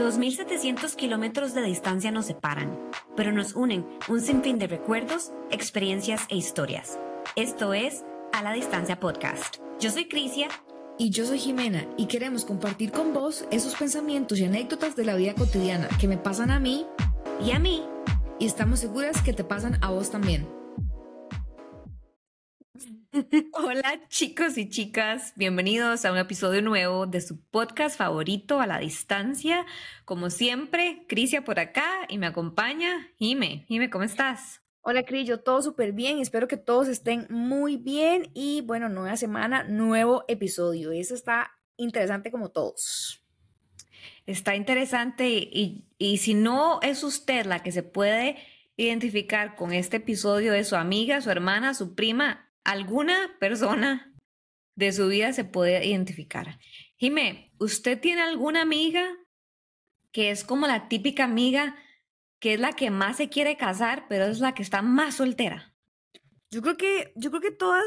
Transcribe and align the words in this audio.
2.700 0.00 0.94
kilómetros 0.94 1.52
de 1.52 1.60
distancia 1.60 2.10
nos 2.10 2.24
separan, 2.24 2.78
pero 3.16 3.32
nos 3.32 3.54
unen 3.54 3.86
un 4.08 4.22
sinfín 4.22 4.58
de 4.58 4.66
recuerdos, 4.66 5.30
experiencias 5.50 6.22
e 6.30 6.36
historias. 6.36 6.98
Esto 7.36 7.74
es 7.74 8.02
A 8.32 8.42
la 8.42 8.52
Distancia 8.54 8.98
Podcast. 8.98 9.58
Yo 9.78 9.90
soy 9.90 10.08
Crisia. 10.08 10.48
Y 10.96 11.08
yo 11.08 11.24
soy 11.24 11.38
Jimena 11.38 11.86
y 11.96 12.06
queremos 12.06 12.44
compartir 12.44 12.92
con 12.92 13.14
vos 13.14 13.46
esos 13.50 13.74
pensamientos 13.74 14.38
y 14.38 14.44
anécdotas 14.44 14.96
de 14.96 15.04
la 15.04 15.16
vida 15.16 15.34
cotidiana 15.34 15.88
que 15.98 16.08
me 16.08 16.18
pasan 16.18 16.50
a 16.50 16.60
mí 16.60 16.84
y 17.42 17.52
a 17.52 17.58
mí. 17.58 17.82
Y 18.38 18.44
estamos 18.44 18.80
seguras 18.80 19.22
que 19.22 19.32
te 19.32 19.42
pasan 19.42 19.78
a 19.82 19.90
vos 19.90 20.10
también. 20.10 20.59
Hola 23.54 24.06
chicos 24.08 24.56
y 24.56 24.68
chicas, 24.68 25.32
bienvenidos 25.34 26.04
a 26.04 26.12
un 26.12 26.18
episodio 26.18 26.62
nuevo 26.62 27.06
de 27.06 27.20
su 27.20 27.40
podcast 27.40 27.98
favorito 27.98 28.60
a 28.60 28.68
la 28.68 28.78
distancia. 28.78 29.66
Como 30.04 30.30
siempre, 30.30 31.06
Crisia 31.08 31.42
por 31.42 31.58
acá 31.58 32.06
y 32.08 32.18
me 32.18 32.28
acompaña 32.28 33.08
Jime. 33.18 33.64
Jime, 33.66 33.90
¿cómo 33.90 34.04
estás? 34.04 34.62
Hola 34.82 35.02
Cris, 35.02 35.26
yo 35.26 35.40
todo 35.40 35.60
súper 35.60 35.92
bien, 35.92 36.20
espero 36.20 36.46
que 36.46 36.56
todos 36.56 36.86
estén 36.86 37.26
muy 37.30 37.76
bien 37.76 38.30
y 38.32 38.60
bueno, 38.60 38.88
nueva 38.88 39.16
semana, 39.16 39.64
nuevo 39.64 40.24
episodio. 40.28 40.92
Eso 40.92 41.16
está 41.16 41.50
interesante 41.76 42.30
como 42.30 42.50
todos. 42.50 43.24
Está 44.24 44.54
interesante 44.54 45.28
y, 45.30 45.88
y 45.98 46.18
si 46.18 46.34
no 46.34 46.78
es 46.80 47.02
usted 47.02 47.44
la 47.46 47.64
que 47.64 47.72
se 47.72 47.82
puede 47.82 48.36
identificar 48.76 49.56
con 49.56 49.72
este 49.72 49.96
episodio 49.96 50.52
de 50.52 50.62
su 50.62 50.76
amiga, 50.76 51.20
su 51.20 51.30
hermana, 51.30 51.74
su 51.74 51.96
prima, 51.96 52.49
alguna 52.64 53.36
persona 53.38 54.14
de 54.76 54.92
su 54.92 55.08
vida 55.08 55.32
se 55.32 55.44
puede 55.44 55.86
identificar. 55.86 56.58
Jime, 56.96 57.52
¿usted 57.58 58.00
tiene 58.00 58.22
alguna 58.22 58.62
amiga 58.62 59.16
que 60.12 60.30
es 60.30 60.44
como 60.44 60.66
la 60.66 60.88
típica 60.88 61.24
amiga 61.24 61.76
que 62.40 62.54
es 62.54 62.60
la 62.60 62.72
que 62.72 62.90
más 62.90 63.18
se 63.18 63.28
quiere 63.28 63.56
casar, 63.56 64.06
pero 64.08 64.24
es 64.24 64.40
la 64.40 64.54
que 64.54 64.62
está 64.62 64.82
más 64.82 65.16
soltera? 65.16 65.74
Yo 66.50 66.62
creo 66.62 66.76
que, 66.76 67.12
yo 67.14 67.30
creo 67.30 67.42
que 67.42 67.50
todas, 67.52 67.84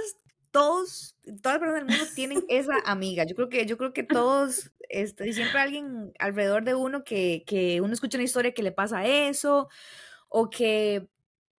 todos, 0.51 1.17
todas 1.41 1.59
las 1.59 1.59
personas 1.59 1.87
del 1.87 1.97
mundo 1.97 2.13
tienen 2.15 2.43
esa 2.49 2.75
amiga. 2.85 3.25
Yo 3.25 3.35
creo 3.35 3.49
que, 3.49 3.65
yo 3.65 3.77
creo 3.77 3.93
que 3.93 4.03
todos, 4.03 4.71
este, 4.89 5.33
siempre 5.33 5.59
alguien 5.59 6.13
alrededor 6.19 6.63
de 6.63 6.75
uno 6.75 7.03
que, 7.03 7.43
que 7.47 7.81
uno 7.81 7.93
escucha 7.93 8.17
una 8.17 8.25
historia 8.25 8.53
que 8.53 8.63
le 8.63 8.71
pasa 8.71 9.05
eso, 9.05 9.69
o 10.29 10.49
que 10.49 11.07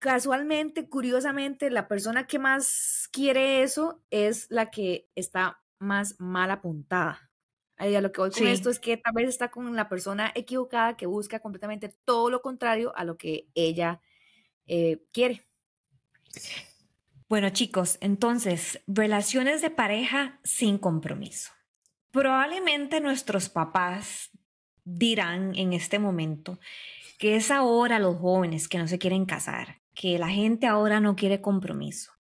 casualmente, 0.05 0.87
curiosamente, 0.87 1.71
la 1.71 1.89
persona 1.89 2.27
que 2.27 2.39
más 2.39 3.09
quiere 3.11 3.63
eso 3.63 4.03
es 4.11 4.47
la 4.51 4.71
que 4.71 5.09
está 5.15 5.63
más 5.79 6.17
mal 6.21 6.51
apuntada. 6.51 7.31
A 7.79 7.87
lo 7.87 8.13
que 8.13 8.21
voy 8.21 8.31
con 8.31 8.47
esto 8.47 8.69
es 8.69 8.79
que 8.79 8.99
tal 8.99 9.15
vez 9.15 9.31
está 9.31 9.51
con 9.51 9.75
la 9.75 9.89
persona 9.89 10.31
equivocada 10.35 10.99
que 10.99 11.07
busca 11.07 11.41
completamente 11.41 11.89
todo 12.05 12.29
lo 12.29 12.43
contrario 12.43 12.95
a 12.95 13.05
lo 13.05 13.17
que 13.17 13.49
ella 13.55 14.03
eh, 14.67 15.03
quiere. 15.11 15.49
Bueno, 17.27 17.49
chicos, 17.49 17.97
entonces, 18.03 18.83
relaciones 18.87 19.63
de 19.63 19.71
pareja 19.71 20.39
sin 20.45 20.77
compromiso. 20.77 21.51
Probablemente 22.11 23.01
nuestros 23.01 23.49
papás 23.49 24.31
dirán 24.85 25.55
en 25.57 25.73
este 25.73 25.99
momento 25.99 26.59
que 27.19 27.37
es 27.37 27.51
ahora 27.51 27.99
los 27.99 28.19
jóvenes 28.19 28.69
que 28.69 28.77
no 28.77 28.87
se 28.87 28.99
quieren 28.99 29.25
casar, 29.25 29.81
que 29.95 30.19
la 30.19 30.29
gente 30.29 30.67
ahora 30.67 31.01
no 31.01 31.17
quiere 31.17 31.41
compromiso. 31.41 32.13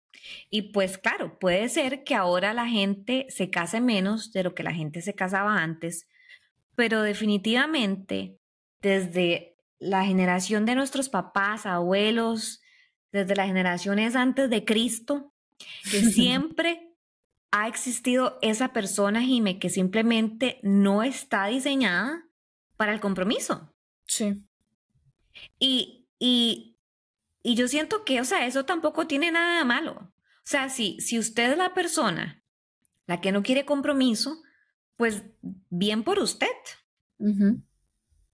Y 0.50 0.72
pues 0.72 0.98
claro, 0.98 1.38
puede 1.38 1.68
ser 1.68 2.04
que 2.04 2.14
ahora 2.14 2.54
la 2.54 2.66
gente 2.66 3.26
se 3.28 3.50
case 3.50 3.80
menos 3.80 4.32
de 4.32 4.42
lo 4.42 4.54
que 4.54 4.62
la 4.62 4.72
gente 4.72 5.02
se 5.02 5.14
casaba 5.14 5.62
antes, 5.62 6.08
pero 6.74 7.02
definitivamente 7.02 8.38
desde 8.80 9.56
la 9.78 10.04
generación 10.04 10.64
de 10.64 10.74
nuestros 10.74 11.08
papás, 11.08 11.66
abuelos, 11.66 12.62
desde 13.12 13.36
las 13.36 13.46
generaciones 13.46 14.16
antes 14.16 14.50
de 14.50 14.64
Cristo, 14.64 15.32
que 15.90 16.00
siempre 16.10 16.90
ha 17.50 17.68
existido 17.68 18.38
esa 18.42 18.72
persona, 18.72 19.22
Jime, 19.22 19.58
que 19.58 19.70
simplemente 19.70 20.58
no 20.62 21.02
está 21.02 21.46
diseñada 21.46 22.24
para 22.76 22.92
el 22.92 23.00
compromiso. 23.00 23.72
Sí. 24.06 24.42
Y, 25.58 26.08
y 26.18 26.73
y 27.46 27.56
yo 27.56 27.68
siento 27.68 28.04
que, 28.04 28.22
o 28.22 28.24
sea, 28.24 28.46
eso 28.46 28.64
tampoco 28.64 29.06
tiene 29.06 29.30
nada 29.30 29.58
de 29.58 29.64
malo. 29.66 29.92
O 29.92 30.46
sea, 30.46 30.70
si, 30.70 30.98
si 31.00 31.18
usted 31.18 31.52
es 31.52 31.58
la 31.58 31.74
persona, 31.74 32.42
la 33.06 33.20
que 33.20 33.32
no 33.32 33.42
quiere 33.42 33.66
compromiso, 33.66 34.42
pues 34.96 35.24
bien 35.68 36.04
por 36.04 36.18
usted. 36.18 36.48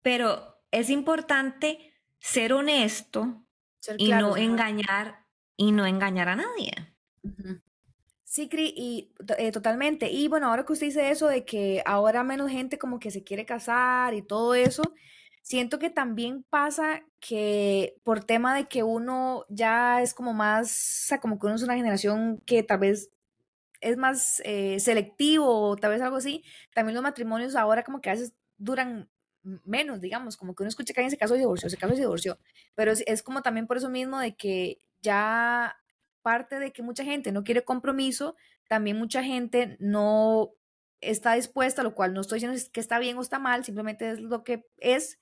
Pero 0.02 0.62
es 0.70 0.90
importante 0.90 1.92
ser 2.20 2.52
honesto 2.52 3.44
y 3.98 4.10
no 4.10 4.36
engañar 4.36 5.26
y 5.56 5.72
no 5.72 5.86
engañar 5.86 6.28
a 6.28 6.36
nadie. 6.36 6.72
Sí, 8.22 8.48
Cri, 8.48 8.72
y 8.76 9.12
eh, 9.38 9.50
totalmente. 9.50 10.08
Y 10.08 10.28
bueno, 10.28 10.46
ahora 10.46 10.64
que 10.64 10.72
usted 10.72 10.86
dice 10.86 11.10
eso 11.10 11.26
de 11.26 11.44
que 11.44 11.82
ahora 11.84 12.22
menos 12.22 12.48
gente 12.48 12.78
como 12.78 13.00
que 13.00 13.10
se 13.10 13.24
quiere 13.24 13.44
casar 13.44 14.14
y 14.14 14.22
todo 14.22 14.54
eso, 14.54 14.84
Siento 15.42 15.78
que 15.78 15.90
también 15.90 16.44
pasa 16.48 17.02
que 17.18 17.96
por 18.04 18.24
tema 18.24 18.54
de 18.54 18.68
que 18.68 18.82
uno 18.82 19.46
ya 19.48 20.02
es 20.02 20.14
como 20.14 20.32
más, 20.32 20.68
o 20.70 21.06
sea, 21.08 21.20
como 21.20 21.38
que 21.38 21.46
uno 21.46 21.56
es 21.56 21.62
una 21.62 21.76
generación 21.76 22.40
que 22.46 22.62
tal 22.62 22.78
vez 22.80 23.10
es 23.80 23.96
más 23.96 24.42
eh, 24.44 24.78
selectivo 24.80 25.46
o 25.46 25.76
tal 25.76 25.92
vez 25.92 26.02
algo 26.02 26.16
así, 26.16 26.44
también 26.74 26.94
los 26.94 27.02
matrimonios 27.02 27.56
ahora 27.56 27.82
como 27.82 28.00
que 28.00 28.10
a 28.10 28.14
veces 28.14 28.34
duran 28.58 29.08
menos, 29.42 30.00
digamos, 30.00 30.36
como 30.36 30.54
que 30.54 30.62
uno 30.62 30.68
escucha 30.68 30.92
que 30.92 31.00
alguien 31.00 31.10
se 31.10 31.16
casó 31.16 31.34
y 31.34 31.38
divorció, 31.38 31.70
se 31.70 31.78
casó 31.78 31.94
y 31.94 31.98
divorció, 31.98 32.38
pero 32.74 32.92
es, 32.92 33.02
es 33.06 33.22
como 33.22 33.40
también 33.42 33.66
por 33.66 33.78
eso 33.78 33.88
mismo 33.88 34.18
de 34.18 34.36
que 34.36 34.78
ya 35.00 35.76
parte 36.22 36.58
de 36.58 36.72
que 36.72 36.82
mucha 36.82 37.04
gente 37.04 37.32
no 37.32 37.42
quiere 37.42 37.64
compromiso, 37.64 38.36
también 38.68 38.98
mucha 38.98 39.24
gente 39.24 39.76
no 39.80 40.52
está 41.00 41.34
dispuesta, 41.34 41.82
lo 41.82 41.94
cual 41.94 42.14
no 42.14 42.20
estoy 42.20 42.36
diciendo 42.36 42.60
que 42.72 42.80
está 42.80 42.98
bien 42.98 43.16
o 43.16 43.22
está 43.22 43.38
mal, 43.38 43.64
simplemente 43.64 44.10
es 44.10 44.20
lo 44.20 44.44
que 44.44 44.66
es. 44.78 45.18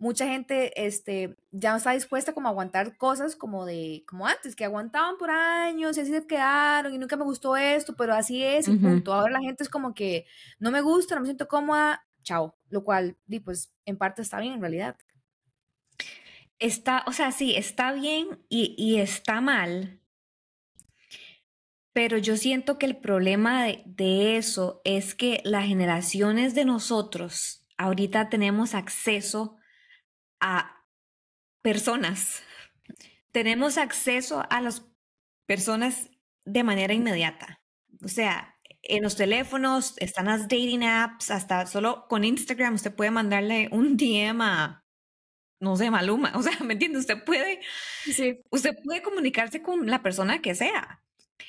Mucha 0.00 0.26
gente 0.26 0.84
este, 0.84 1.36
ya 1.52 1.70
no 1.70 1.76
está 1.76 1.92
dispuesta 1.92 2.32
como 2.32 2.48
a 2.48 2.50
aguantar 2.50 2.96
cosas 2.96 3.36
como 3.36 3.64
de 3.66 4.02
como 4.08 4.26
antes, 4.26 4.56
que 4.56 4.64
aguantaban 4.64 5.16
por 5.16 5.30
años 5.30 5.96
y 5.96 6.00
así 6.00 6.10
se 6.10 6.26
quedaron 6.26 6.92
y 6.92 6.98
nunca 6.98 7.16
me 7.16 7.22
gustó 7.22 7.56
esto, 7.56 7.94
pero 7.94 8.14
así 8.14 8.42
es 8.42 8.66
y 8.66 8.76
punto. 8.76 9.12
Ahora 9.12 9.30
la 9.30 9.40
gente 9.40 9.62
es 9.62 9.68
como 9.68 9.94
que 9.94 10.26
no 10.58 10.72
me 10.72 10.80
gusta, 10.80 11.14
no 11.14 11.20
me 11.20 11.28
siento 11.28 11.46
cómoda, 11.46 12.04
chao. 12.24 12.56
Lo 12.68 12.82
cual, 12.82 13.16
pues, 13.44 13.72
en 13.84 13.96
parte 13.96 14.22
está 14.22 14.40
bien 14.40 14.54
en 14.54 14.60
realidad. 14.60 14.96
Está, 16.58 17.04
o 17.06 17.12
sea, 17.12 17.30
sí, 17.30 17.54
está 17.54 17.92
bien 17.92 18.40
y, 18.48 18.74
y 18.76 19.00
está 19.00 19.40
mal, 19.40 20.00
pero 21.92 22.18
yo 22.18 22.36
siento 22.36 22.78
que 22.78 22.86
el 22.86 22.96
problema 22.96 23.64
de, 23.64 24.36
eso 24.36 24.80
es 24.84 25.14
que 25.14 25.40
las 25.44 25.66
generaciones 25.66 26.54
de 26.54 26.64
nosotros 26.64 27.66
ahorita 27.76 28.28
tenemos 28.28 28.74
acceso 28.74 29.56
a 30.40 30.84
personas. 31.62 32.42
Tenemos 33.32 33.78
acceso 33.78 34.44
a 34.50 34.60
las 34.60 34.86
personas 35.46 36.10
de 36.44 36.64
manera 36.64 36.94
inmediata. 36.94 37.60
O 38.02 38.08
sea, 38.08 38.56
en 38.82 39.02
los 39.02 39.16
teléfonos 39.16 39.94
están 39.98 40.26
las 40.26 40.42
dating 40.42 40.84
apps, 40.84 41.30
hasta 41.30 41.66
solo 41.66 42.06
con 42.08 42.24
Instagram 42.24 42.74
usted 42.74 42.94
puede 42.94 43.10
mandarle 43.10 43.68
un 43.72 43.96
DM 43.96 44.40
a, 44.40 44.84
no 45.60 45.76
sé, 45.76 45.90
Maluma. 45.90 46.32
O 46.36 46.42
sea, 46.42 46.58
¿me 46.64 46.72
entiende? 46.74 46.98
Usted 46.98 47.22
puede, 47.24 47.60
sí. 48.04 48.40
usted 48.50 48.74
puede 48.82 49.02
comunicarse 49.02 49.62
con 49.62 49.86
la 49.86 50.02
persona 50.02 50.40
que 50.40 50.54
sea. 50.54 51.02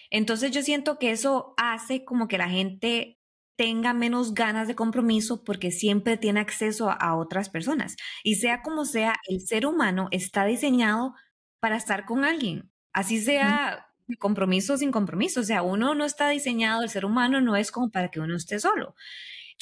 Entonces 0.09 0.51
yo 0.51 0.61
siento 0.61 0.99
que 0.99 1.11
eso 1.11 1.53
hace 1.57 2.03
como 2.03 2.27
que 2.27 2.37
la 2.37 2.49
gente 2.49 3.20
tenga 3.61 3.93
menos 3.93 4.33
ganas 4.33 4.67
de 4.67 4.73
compromiso 4.73 5.43
porque 5.43 5.69
siempre 5.69 6.17
tiene 6.17 6.39
acceso 6.39 6.89
a, 6.89 7.15
otras 7.15 7.47
personas. 7.47 7.95
Y 8.23 8.37
sea 8.37 8.63
como 8.63 8.85
sea, 8.85 9.13
el 9.27 9.39
ser 9.41 9.67
humano 9.67 10.07
está 10.09 10.45
diseñado 10.45 11.13
para 11.59 11.75
estar 11.75 12.05
con 12.05 12.25
alguien, 12.25 12.71
así 12.91 13.21
sea 13.21 13.87
compromiso 14.17 14.77
sin 14.77 14.89
compromiso. 14.91 15.41
O 15.41 15.43
sea, 15.43 15.61
uno 15.61 15.93
no 15.93 16.05
está 16.05 16.29
diseñado, 16.29 16.81
el 16.81 16.89
ser 16.89 17.05
humano 17.05 17.39
no 17.39 17.55
es 17.55 17.71
como 17.71 17.91
para 17.91 18.09
que 18.09 18.19
uno 18.19 18.35
esté 18.35 18.59
solo. 18.59 18.95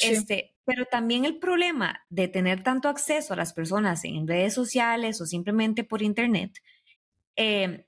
Este, 0.02 0.56
pero 0.64 0.86
también 0.86 1.26
el 1.26 1.38
problema 1.38 2.00
de 2.10 2.30
tener 2.30 2.64
tanto 2.64 2.88
acceso 2.88 3.34
a 3.34 3.38
las 3.38 3.52
personas 3.52 4.06
en 4.06 4.30
redes 4.30 4.54
sociales 4.54 5.20
o 5.20 5.26
simplemente 5.26 5.84
por 5.84 6.02
internet 6.02 6.58
eh, 7.36 7.86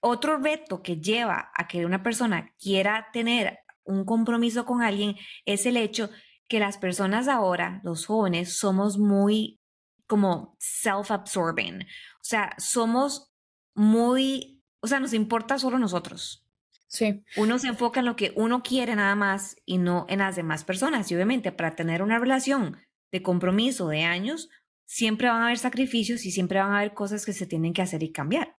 otro 0.00 0.38
reto 0.38 0.82
que 0.82 0.96
lleva 0.96 1.52
a 1.54 1.68
que 1.68 1.86
una 1.86 2.02
persona 2.02 2.52
quiera 2.58 3.10
tener 3.12 3.60
un 3.84 4.04
compromiso 4.04 4.64
con 4.64 4.82
alguien 4.82 5.16
es 5.44 5.66
el 5.66 5.76
hecho 5.76 6.10
que 6.48 6.60
las 6.60 6.78
personas 6.78 7.28
ahora, 7.28 7.80
los 7.84 8.06
jóvenes, 8.06 8.56
somos 8.56 8.98
muy 8.98 9.60
como 10.06 10.56
self-absorbing. 10.60 11.82
O 11.82 12.24
sea, 12.24 12.54
somos 12.58 13.32
muy, 13.74 14.62
o 14.80 14.86
sea, 14.86 15.00
nos 15.00 15.14
importa 15.14 15.58
solo 15.58 15.78
nosotros. 15.78 16.46
Sí. 16.86 17.24
Uno 17.36 17.58
se 17.58 17.68
enfoca 17.68 18.00
en 18.00 18.06
lo 18.06 18.14
que 18.14 18.32
uno 18.36 18.62
quiere 18.62 18.94
nada 18.94 19.16
más 19.16 19.56
y 19.64 19.78
no 19.78 20.06
en 20.08 20.20
las 20.20 20.36
demás 20.36 20.64
personas. 20.64 21.10
Y 21.10 21.14
obviamente 21.14 21.50
para 21.50 21.74
tener 21.74 22.02
una 22.02 22.18
relación 22.18 22.78
de 23.10 23.22
compromiso 23.22 23.88
de 23.88 24.02
años, 24.02 24.48
siempre 24.84 25.28
van 25.28 25.42
a 25.42 25.46
haber 25.46 25.58
sacrificios 25.58 26.24
y 26.24 26.30
siempre 26.30 26.60
van 26.60 26.72
a 26.72 26.78
haber 26.78 26.94
cosas 26.94 27.24
que 27.24 27.32
se 27.32 27.46
tienen 27.46 27.72
que 27.72 27.82
hacer 27.82 28.02
y 28.02 28.12
cambiar. 28.12 28.56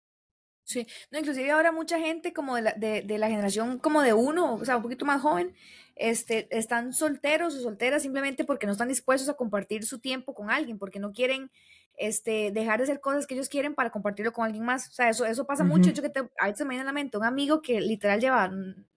Sí, 0.66 0.88
no, 1.12 1.20
inclusive 1.20 1.52
ahora 1.52 1.72
mucha 1.72 2.00
gente 2.00 2.34
como 2.34 2.56
de 2.56 2.64
la, 2.64 2.74
de, 2.74 3.04
de 3.04 3.18
la 3.20 3.30
generación 3.30 3.78
como 3.78 4.02
de 4.02 4.14
uno, 4.14 4.56
o 4.56 4.66
sea, 4.66 4.78
un 4.78 4.84
poquito 4.84 5.06
más 5.06 5.22
joven, 5.22 5.54
este, 5.96 6.48
están 6.50 6.92
solteros 6.92 7.56
o 7.56 7.62
solteras 7.62 8.02
simplemente 8.02 8.44
porque 8.44 8.66
no 8.66 8.72
están 8.72 8.88
dispuestos 8.88 9.30
a 9.30 9.36
compartir 9.36 9.86
su 9.86 10.00
tiempo 10.00 10.34
con 10.34 10.50
alguien, 10.50 10.80
porque 10.80 11.00
no 11.00 11.14
quieren 11.14 11.52
este, 11.98 12.52
dejar 12.52 12.80
de 12.80 12.86
hacer 12.86 13.00
cosas 13.00 13.28
que 13.28 13.36
ellos 13.36 13.48
quieren 13.48 13.76
para 13.76 13.92
compartirlo 13.92 14.34
con 14.34 14.44
alguien 14.46 14.66
más. 14.66 14.90
O 14.90 14.92
sea, 14.92 15.10
eso, 15.10 15.26
eso 15.26 15.46
pasa 15.46 15.64
mucho. 15.64 15.92
Yo 15.92 16.02
que 16.02 16.10
te, 16.10 16.28
ahí 16.40 16.54
se 16.56 16.66
me 16.66 16.72
viene 16.72 16.82
a 16.82 16.86
la 16.86 16.92
mente 16.92 17.18
un 17.18 17.24
amigo 17.24 17.62
que 17.62 17.80
literal 17.80 18.20
lleva 18.20 18.52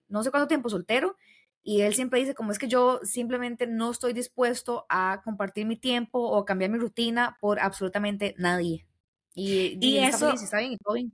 no 0.07 0.23
sé 0.23 0.31
cuánto 0.31 0.47
tiempo 0.47 0.69
soltero 0.69 1.15
y 1.63 1.81
él 1.81 1.93
siempre 1.93 2.19
dice 2.19 2.33
como 2.33 2.51
es 2.51 2.59
que 2.59 2.67
yo 2.67 2.99
simplemente 3.03 3.67
no 3.67 3.91
estoy 3.91 4.13
dispuesto 4.13 4.85
a 4.89 5.21
compartir 5.23 5.65
mi 5.65 5.75
tiempo 5.75 6.19
o 6.19 6.43
cambiar 6.45 6.71
mi 6.71 6.79
rutina 6.79 7.37
por 7.39 7.59
absolutamente 7.59 8.33
nadie. 8.37 8.85
Y, 9.35 9.77
y, 9.79 9.99
eso 9.99 10.31
está 10.33 10.59
bien 10.59 10.73
y 10.73 10.77
todo 10.77 10.95
bien. 10.95 11.13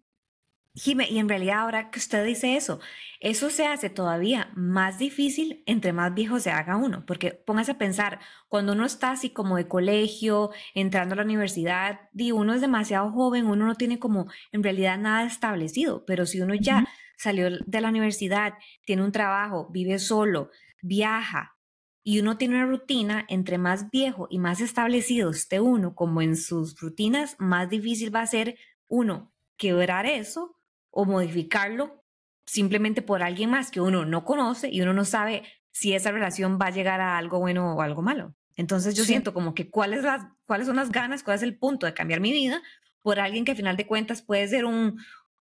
Jime, 0.78 1.08
y 1.10 1.20
en 1.20 1.30
realidad 1.30 1.60
ahora 1.60 1.90
que 1.90 2.00
usted 2.00 2.26
dice 2.26 2.58
eso, 2.58 2.82
eso 3.22 3.50
se 3.50 3.66
hace 3.66 3.90
todavía 3.90 4.52
más 4.56 5.00
difícil 5.00 5.64
entre 5.66 5.94
más 5.94 6.14
viejo 6.14 6.38
se 6.42 6.52
haga 6.52 6.76
uno, 6.76 7.06
porque 7.06 7.32
póngase 7.32 7.72
a 7.72 7.78
pensar, 7.78 8.20
cuando 8.50 8.74
uno 8.74 8.86
está 8.86 9.12
así 9.12 9.30
como 9.30 9.56
de 9.56 9.70
colegio, 9.70 10.52
entrando 10.74 11.14
a 11.14 11.16
la 11.16 11.24
universidad, 11.24 12.10
y 12.14 12.34
uno 12.34 12.54
es 12.54 12.60
demasiado 12.60 13.10
joven, 13.12 13.46
uno 13.46 13.66
no 13.66 13.76
tiene 13.76 14.00
como 14.00 14.28
en 14.52 14.64
realidad 14.64 14.98
nada 14.98 15.26
establecido, 15.26 16.04
pero 16.06 16.26
si 16.26 16.42
uno 16.42 16.56
ya 16.56 16.86
salió 17.16 17.50
de 17.50 17.82
la 17.82 17.88
universidad, 17.88 18.56
tiene 18.86 19.06
un 19.06 19.14
trabajo, 19.14 19.70
vive 19.72 19.98
solo, 19.98 20.50
viaja, 20.82 21.56
y 22.04 22.20
uno 22.20 22.38
tiene 22.38 22.56
una 22.56 22.66
rutina, 22.66 23.26
entre 23.30 23.58
más 23.58 23.90
viejo 23.92 24.28
y 24.30 24.40
más 24.40 24.60
establecido 24.60 25.30
esté 25.30 25.62
uno 25.62 25.96
como 25.96 26.22
en 26.22 26.36
sus 26.36 26.78
rutinas, 26.82 27.38
más 27.40 27.70
difícil 27.70 28.14
va 28.14 28.22
a 28.22 28.28
ser 28.28 28.58
uno 28.90 29.34
quebrar 29.58 30.06
eso 30.06 30.56
o 30.96 31.04
modificarlo 31.04 32.02
simplemente 32.46 33.02
por 33.02 33.22
alguien 33.22 33.50
más 33.50 33.70
que 33.70 33.82
uno 33.82 34.06
no 34.06 34.24
conoce 34.24 34.70
y 34.72 34.82
uno 34.82 34.94
no 34.94 35.04
sabe 35.04 35.44
si 35.72 35.94
esa 35.94 36.12
relación 36.12 36.58
va 36.60 36.68
a 36.68 36.72
llegar 36.72 37.02
a 37.02 37.18
algo 37.18 37.40
bueno 37.40 37.76
o 37.76 37.82
algo 37.82 38.02
malo. 38.02 38.34
Entonces 38.56 38.96
yo 38.96 39.04
siento 39.04 39.34
como 39.34 39.54
que 39.54 39.70
cuáles, 39.70 40.06
cuáles 40.46 40.68
son 40.68 40.78
las 40.78 40.92
ganas, 40.92 41.22
cuál 41.22 41.36
es 41.36 41.44
el 41.44 41.58
punto 41.58 41.86
de 41.86 41.94
cambiar 41.94 42.22
mi 42.22 42.32
vida 42.32 42.64
por 43.02 43.20
alguien 43.20 43.44
que 43.44 43.52
a 43.52 43.56
final 43.56 43.76
de 43.76 43.86
cuentas 43.86 44.22
puede 44.22 44.48
ser 44.48 44.64
un, 44.64 44.98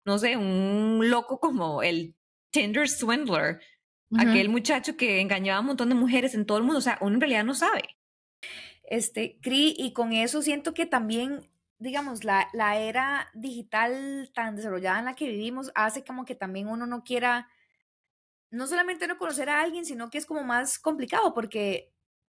no 0.06 0.18
sé, 0.18 0.38
un 0.38 1.10
loco 1.10 1.38
como 1.38 1.82
el 1.82 2.16
Tinder 2.50 2.88
Swindler, 2.88 3.60
aquel 4.16 4.48
muchacho 4.48 4.96
que 4.96 5.20
engañaba 5.20 5.58
a 5.58 5.60
un 5.60 5.66
montón 5.66 5.90
de 5.90 5.94
mujeres 5.94 6.34
en 6.34 6.46
todo 6.46 6.56
el 6.56 6.64
mundo. 6.64 6.78
O 6.78 6.82
sea, 6.82 6.96
uno 7.02 7.16
en 7.16 7.20
realidad 7.20 7.44
no 7.44 7.54
sabe. 7.54 7.82
Este, 8.84 9.38
Cri, 9.42 9.74
y 9.76 9.92
con 9.92 10.12
eso 10.14 10.40
siento 10.40 10.72
que 10.72 10.86
también 10.86 11.51
digamos, 11.82 12.22
la, 12.22 12.48
la, 12.52 12.78
era 12.78 13.28
digital 13.34 14.30
tan 14.34 14.54
desarrollada 14.54 15.00
en 15.00 15.04
la 15.06 15.14
que 15.14 15.28
vivimos 15.28 15.72
hace 15.74 16.04
como 16.04 16.24
que 16.24 16.36
también 16.36 16.68
uno 16.68 16.86
no 16.86 17.02
quiera, 17.02 17.48
no 18.50 18.68
solamente 18.68 19.08
no 19.08 19.18
conocer 19.18 19.50
a 19.50 19.60
alguien, 19.60 19.84
sino 19.84 20.08
que 20.08 20.18
es 20.18 20.26
como 20.26 20.44
más 20.44 20.78
complicado 20.78 21.34
porque, 21.34 21.92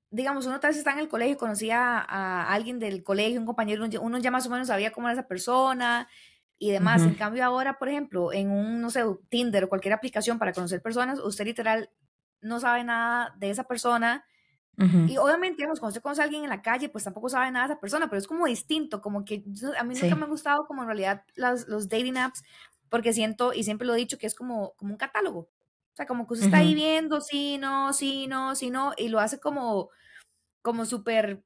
digamos, 0.09 0.47
uno 0.47 0.59
tal 0.59 0.71
vez 0.71 0.79
está 0.79 0.93
en 0.93 0.99
el 0.99 1.09
colegio, 1.09 1.37
conocía 1.37 1.99
a, 1.99 2.51
alguien 2.51 2.79
del 2.79 3.03
colegio, 3.03 3.39
un 3.39 3.45
compañero, 3.45 3.85
uno 4.01 4.17
ya 4.17 4.31
más 4.31 4.47
o 4.47 4.49
menos 4.49 4.67
sabía 4.67 4.91
cómo 4.91 5.07
era 5.07 5.13
esa 5.13 5.27
persona 5.27 6.07
y 6.57 6.71
demás. 6.71 7.03
En 7.03 7.13
cambio 7.13 7.45
ahora, 7.45 7.77
por 7.77 7.87
ejemplo, 7.87 8.33
en 8.33 8.49
un, 8.49 8.81
no 8.81 8.89
sé, 8.89 9.03
Tinder 9.29 9.65
o 9.65 9.69
cualquier 9.69 9.93
aplicación 9.93 10.39
para 10.39 10.53
conocer 10.53 10.81
personas, 10.81 11.19
usted 11.19 11.45
literal 11.45 11.91
no 12.41 12.59
sabe 12.59 12.83
nada 12.83 13.35
de 13.37 13.51
esa 13.51 13.65
persona 13.65 14.25
y 14.77 15.17
obviamente, 15.17 15.57
digamos, 15.57 15.79
cuando 15.79 15.91
usted 15.91 16.01
conoce 16.01 16.21
a 16.21 16.25
alguien 16.25 16.43
en 16.43 16.49
la 16.49 16.61
calle, 16.61 16.89
pues 16.89 17.03
tampoco 17.03 17.29
sabe 17.29 17.49
nada 17.51 17.67
de 17.67 17.73
esa 17.73 17.81
persona, 17.81 18.09
pero 18.09 18.19
es 18.19 18.27
como 18.27 18.45
distinto, 18.45 19.01
como 19.01 19.23
que 19.23 19.43
a 19.77 19.83
mí 19.83 19.95
nunca 19.95 20.15
me 20.15 20.25
ha 20.25 20.27
gustado 20.27 20.65
como 20.65 20.81
en 20.81 20.87
realidad 20.87 21.23
las, 21.35 21.67
los 21.67 21.87
dating 21.87 22.17
apps, 22.17 22.43
porque 22.89 23.13
siento, 23.13 23.53
y 23.53 23.63
siempre 23.63 23.87
lo 23.87 23.93
he 23.93 23.97
dicho, 23.97 24.17
que 24.17 24.27
es 24.27 24.35
como, 24.35 24.73
como 24.75 24.91
un 24.91 24.97
catálogo. 24.97 25.39
O 25.39 25.95
sea, 25.95 26.05
como 26.05 26.27
que 26.27 26.33
usted 26.33 26.47
está 26.47 26.57
ahí 26.57 26.75
viendo, 26.75 27.21
sí, 27.21 27.57
no, 27.57 27.93
sí, 27.93 28.27
no, 28.27 28.53
sí, 28.55 28.69
no, 28.69 28.91
y 28.97 29.07
lo 29.07 29.19
hace 29.19 29.39
como, 29.39 29.89
como 30.61 30.85
súper 30.85 31.43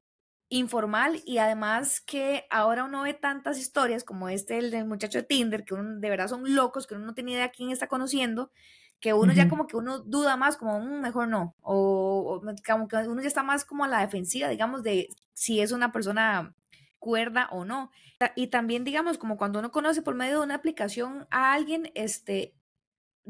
informal 0.49 1.21
y 1.25 1.37
además 1.37 2.01
que 2.01 2.45
ahora 2.49 2.83
uno 2.83 3.03
ve 3.03 3.13
tantas 3.13 3.59
historias 3.59 4.03
como 4.03 4.29
este, 4.29 4.57
el 4.57 4.71
del 4.71 4.85
muchacho 4.85 5.19
de 5.19 5.23
Tinder, 5.23 5.63
que 5.63 5.75
uno, 5.75 5.99
de 5.99 6.09
verdad 6.09 6.27
son 6.27 6.55
locos, 6.55 6.87
que 6.87 6.95
uno 6.95 7.05
no 7.05 7.13
tiene 7.13 7.33
idea 7.33 7.51
quién 7.51 7.69
está 7.69 7.87
conociendo, 7.87 8.51
que 8.99 9.13
uno 9.13 9.31
ya 9.33 9.47
como 9.47 9.65
que 9.65 9.77
uno 9.77 9.99
duda 9.99 10.35
más, 10.35 10.57
como 10.57 10.79
mm, 10.79 11.01
mejor 11.01 11.27
no, 11.27 11.55
o, 11.61 12.41
como 12.67 12.87
que 12.87 12.97
uno 12.97 13.21
ya 13.21 13.27
está 13.27 13.43
más 13.43 13.63
como 13.63 13.85
a 13.85 13.87
la 13.87 14.01
defensiva, 14.01 14.49
digamos, 14.49 14.83
de 14.83 15.09
si 15.33 15.61
es 15.61 15.71
una 15.71 15.91
persona 15.91 16.53
cuerda 16.99 17.47
o 17.51 17.63
no. 17.63 17.91
Y 18.35 18.47
también, 18.47 18.83
digamos, 18.83 19.17
como 19.17 19.37
cuando 19.37 19.59
uno 19.59 19.71
conoce 19.71 20.01
por 20.01 20.15
medio 20.15 20.39
de 20.39 20.45
una 20.45 20.55
aplicación 20.55 21.27
a 21.31 21.53
alguien, 21.53 21.91
este, 21.95 22.53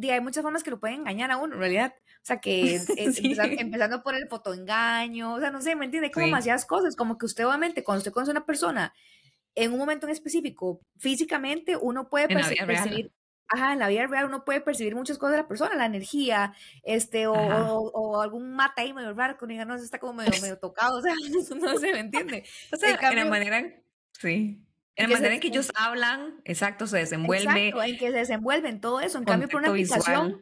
hay 0.02 0.22
muchas 0.22 0.42
formas 0.42 0.64
que 0.64 0.72
lo 0.72 0.80
pueden 0.80 1.02
engañar 1.02 1.30
a 1.32 1.38
uno, 1.38 1.54
en 1.54 1.60
realidad. 1.60 1.94
O 2.22 2.26
sea, 2.26 2.40
que 2.40 2.80
empezando, 2.98 4.02
por 4.02 4.16
el 4.16 4.28
fotoengaño, 4.28 5.36
o 5.36 5.40
sea, 5.40 5.52
no 5.52 5.62
sé, 5.62 5.76
¿me 5.76 5.86
entiende? 5.86 6.10
Como 6.12 6.26
demasiadas 6.26 6.66
cosas, 6.66 6.96
como 6.96 7.18
que 7.18 7.28
usted 7.28 7.46
obviamente, 7.46 7.84
cuando 7.84 8.00
usted 8.00 8.12
conoce 8.12 8.32
a 8.32 8.34
una 8.34 8.46
persona 8.46 8.94
en 9.56 9.74
un 9.74 9.80
momento 9.80 10.08
en 10.08 10.14
específico, 10.14 10.82
físicamente, 10.98 11.76
uno 11.76 12.10
puede 12.10 12.28
percibir, 12.28 13.12
ajá, 13.50 13.74
en 13.74 13.80
la 13.80 13.88
vida 13.88 14.08
real 14.08 14.26
uno 14.26 14.46
puede 14.46 14.62
percibir 14.62 14.96
muchas 14.96 15.18
cosas 15.18 15.34
de 15.34 15.42
la 15.42 15.48
persona, 15.48 15.76
la 15.76 15.86
energía, 15.86 16.54
este, 16.84 17.28
o, 17.28 17.34
o, 17.34 18.22
algún 18.22 18.54
mate 18.54 18.82
ahí 18.82 18.94
medio 18.94 19.14
raro, 19.14 19.38
uno 19.42 19.66
no 19.66 19.76
está 19.76 20.00
como 20.00 20.14
medio, 20.14 20.40
medio 20.42 20.58
tocado, 20.60 21.00
o 21.00 21.02
sea, 21.02 21.14
no 21.62 21.78
se 21.78 21.92
me 21.92 22.00
entiende. 22.00 22.44
O 22.72 22.78
sea, 22.78 22.96
en, 22.96 23.16
la 23.16 23.26
manera, 23.26 23.64
sí. 24.14 24.64
En 24.96 25.10
la 25.10 25.16
manera 25.16 25.34
en 25.34 25.40
que 25.40 25.48
ellos 25.48 25.72
hablan, 25.76 26.42
exacto, 26.46 26.86
se 26.86 26.98
desenvuelve. 26.98 27.68
Exacto, 27.70 27.84
en 27.84 27.98
que 27.98 28.12
se 28.12 28.18
desenvuelven 28.18 28.82
todo 28.82 29.00
eso. 29.00 29.18
En 29.18 29.24
cambio, 29.24 29.48
por 29.48 29.62
una 29.62 29.70
aplicación, 29.70 30.42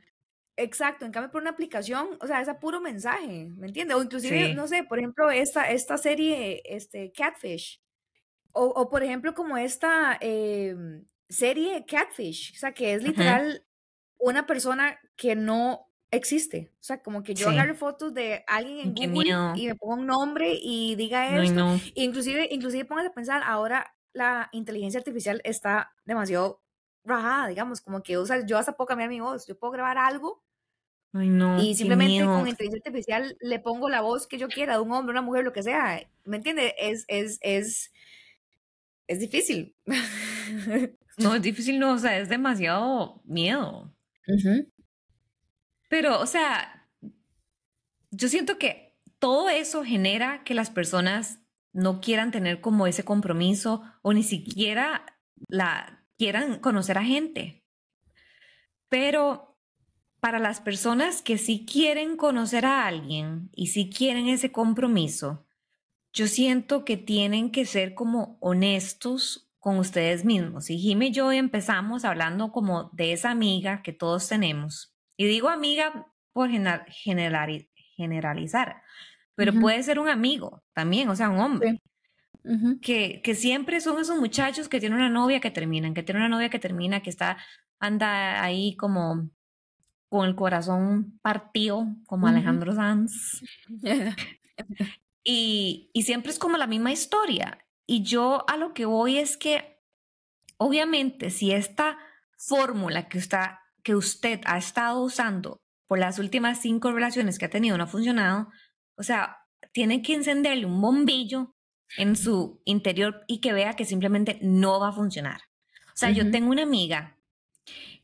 exacto, 0.57 1.05
en 1.05 1.11
cambio, 1.11 1.31
por 1.31 1.41
una 1.41 1.51
aplicación, 1.51 2.17
o 2.19 2.27
sea, 2.27 2.41
es 2.41 2.49
a 2.49 2.59
puro 2.59 2.81
mensaje, 2.81 3.49
¿me 3.55 3.67
entiendes? 3.67 3.95
O 3.95 4.03
inclusive, 4.03 4.53
no 4.53 4.67
sé, 4.67 4.83
por 4.83 4.99
ejemplo, 4.99 5.31
esta, 5.31 5.69
esta 5.69 5.97
serie, 5.97 6.61
este, 6.65 7.11
Catfish, 7.11 7.81
o, 8.51 8.65
o 8.65 8.89
por 8.89 9.03
ejemplo, 9.03 9.33
como 9.35 9.57
esta, 9.57 10.17
eh, 10.19 10.75
serie 11.29 11.85
Catfish, 11.85 12.53
o 12.55 12.59
sea, 12.59 12.73
que 12.73 12.93
es 12.93 13.03
literal 13.03 13.65
una 14.17 14.45
persona 14.45 14.99
que 15.15 15.35
no 15.35 15.87
existe. 16.11 16.71
O 16.79 16.83
sea, 16.83 17.01
como 17.01 17.23
que 17.23 17.33
yo 17.33 17.49
agarro 17.49 17.75
fotos 17.75 18.13
de 18.13 18.43
alguien 18.47 18.93
en 18.97 19.11
Google 19.13 19.53
y 19.55 19.67
me 19.67 19.75
pongo 19.75 19.95
un 19.95 20.05
nombre 20.05 20.57
y 20.61 20.95
diga 20.95 21.41
esto. 21.41 21.77
Inclusive, 21.95 22.47
inclusive 22.51 22.85
pongas 22.85 23.07
a 23.07 23.13
pensar, 23.13 23.41
ahora 23.45 23.95
la 24.13 24.49
inteligencia 24.51 24.99
artificial 24.99 25.41
está 25.43 25.91
demasiado 26.05 26.61
rajada, 27.03 27.47
digamos, 27.47 27.81
como 27.81 28.01
que, 28.01 28.17
o 28.17 28.25
sea, 28.25 28.45
yo 28.45 28.57
hasta 28.57 28.75
puedo 28.75 28.87
cambiar 28.87 29.09
mi 29.09 29.19
voz, 29.19 29.45
yo 29.47 29.57
puedo 29.57 29.71
grabar 29.71 29.97
algo 29.97 30.43
y 31.59 31.75
simplemente 31.75 32.23
con 32.25 32.47
inteligencia 32.47 32.81
artificial 32.85 33.37
le 33.39 33.59
pongo 33.59 33.89
la 33.89 34.01
voz 34.01 34.27
que 34.27 34.37
yo 34.37 34.47
quiera, 34.47 34.73
de 34.73 34.81
un 34.81 34.91
hombre, 34.91 35.11
una 35.11 35.21
mujer, 35.21 35.43
lo 35.43 35.53
que 35.53 35.63
sea. 35.63 36.01
¿Me 36.25 36.37
entiendes? 36.37 36.73
Es, 36.77 37.05
es, 37.07 37.39
es, 37.41 37.91
es 39.07 39.19
difícil. 39.19 39.75
No, 41.17 41.35
es 41.35 41.41
difícil, 41.41 41.79
no, 41.79 41.93
o 41.93 41.97
sea, 41.97 42.17
es 42.19 42.29
demasiado 42.29 43.21
miedo. 43.25 43.93
Pero, 45.89 46.19
o 46.19 46.25
sea, 46.25 46.87
yo 48.11 48.27
siento 48.29 48.57
que 48.57 48.97
todo 49.19 49.49
eso 49.49 49.83
genera 49.83 50.43
que 50.43 50.53
las 50.53 50.69
personas 50.69 51.39
no 51.73 52.01
quieran 52.01 52.31
tener 52.31 52.61
como 52.61 52.87
ese 52.87 53.03
compromiso 53.03 53.83
o 54.01 54.13
ni 54.13 54.23
siquiera 54.23 55.19
la 55.47 56.05
quieran 56.17 56.59
conocer 56.59 56.97
a 56.97 57.03
gente. 57.03 57.63
Pero 58.89 59.59
para 60.19 60.39
las 60.39 60.61
personas 60.61 61.21
que 61.21 61.37
sí 61.37 61.65
quieren 61.65 62.17
conocer 62.17 62.65
a 62.65 62.85
alguien 62.87 63.49
y 63.53 63.67
sí 63.67 63.89
quieren 63.89 64.27
ese 64.27 64.51
compromiso, 64.51 65.45
yo 66.13 66.27
siento 66.27 66.85
que 66.85 66.97
tienen 66.97 67.51
que 67.51 67.65
ser 67.65 67.93
como 67.93 68.37
honestos 68.41 69.46
con 69.67 69.79
ustedes 69.79 70.23
mismos. 70.23 70.69
Y 70.69 70.77
Jimmy 70.77 71.07
y 71.07 71.11
yo 71.11 71.29
empezamos 71.29 72.05
hablando 72.05 72.53
como 72.53 72.89
de 72.93 73.11
esa 73.11 73.31
amiga 73.31 73.81
que 73.81 73.91
todos 73.91 74.29
tenemos. 74.29 74.95
Y 75.17 75.25
digo 75.25 75.49
amiga 75.49 76.07
por 76.31 76.49
generalizar, 76.49 78.81
pero 79.35 79.51
puede 79.51 79.83
ser 79.83 79.99
un 79.99 80.07
amigo 80.07 80.63
también, 80.71 81.09
o 81.09 81.17
sea, 81.17 81.29
un 81.29 81.39
hombre. 81.39 81.81
que, 82.81 83.21
que 83.21 83.35
siempre 83.35 83.81
son 83.81 83.99
esos 83.99 84.17
muchachos 84.17 84.69
que 84.69 84.79
tienen 84.79 84.99
una 84.99 85.09
novia 85.09 85.41
que 85.41 85.51
terminan, 85.51 85.93
que 85.93 86.01
tienen 86.01 86.23
una 86.23 86.33
novia 86.33 86.47
que 86.47 86.59
termina, 86.59 87.01
que 87.01 87.09
está, 87.09 87.35
anda 87.77 88.41
ahí 88.41 88.77
como 88.77 89.29
con 90.07 90.29
el 90.29 90.35
corazón 90.37 91.19
partido, 91.21 91.87
como 92.05 92.27
Alejandro 92.27 92.73
Sanz. 92.73 93.43
y, 95.25 95.89
y 95.91 96.03
siempre 96.03 96.31
es 96.31 96.39
como 96.39 96.55
la 96.55 96.67
misma 96.67 96.93
historia. 96.93 97.66
Y 97.87 98.03
yo 98.03 98.47
a 98.47 98.57
lo 98.57 98.73
que 98.73 98.85
voy 98.85 99.17
es 99.17 99.37
que, 99.37 99.81
obviamente, 100.57 101.29
si 101.29 101.53
esta 101.53 101.97
fórmula 102.37 103.07
que 103.07 103.17
usted, 103.17 103.39
que 103.81 103.95
usted 103.95 104.41
ha 104.45 104.57
estado 104.57 105.01
usando 105.01 105.61
por 105.87 105.97
las 105.97 106.19
últimas 106.19 106.61
cinco 106.61 106.91
relaciones 106.91 107.39
que 107.39 107.45
ha 107.45 107.49
tenido 107.49 107.77
no 107.77 107.85
ha 107.85 107.87
funcionado, 107.87 108.49
o 108.95 109.03
sea, 109.03 109.37
tiene 109.71 110.01
que 110.01 110.13
encenderle 110.13 110.65
un 110.65 110.81
bombillo 110.81 111.55
en 111.95 112.17
su 112.17 112.61
interior 112.65 113.23
y 113.27 113.39
que 113.39 113.53
vea 113.53 113.73
que 113.73 113.85
simplemente 113.85 114.37
no 114.41 114.79
va 114.79 114.89
a 114.89 114.93
funcionar. 114.93 115.41
O 115.93 115.97
sea, 115.97 116.11
yo 116.11 116.29
tengo 116.29 116.51
una 116.51 116.63
amiga 116.63 117.17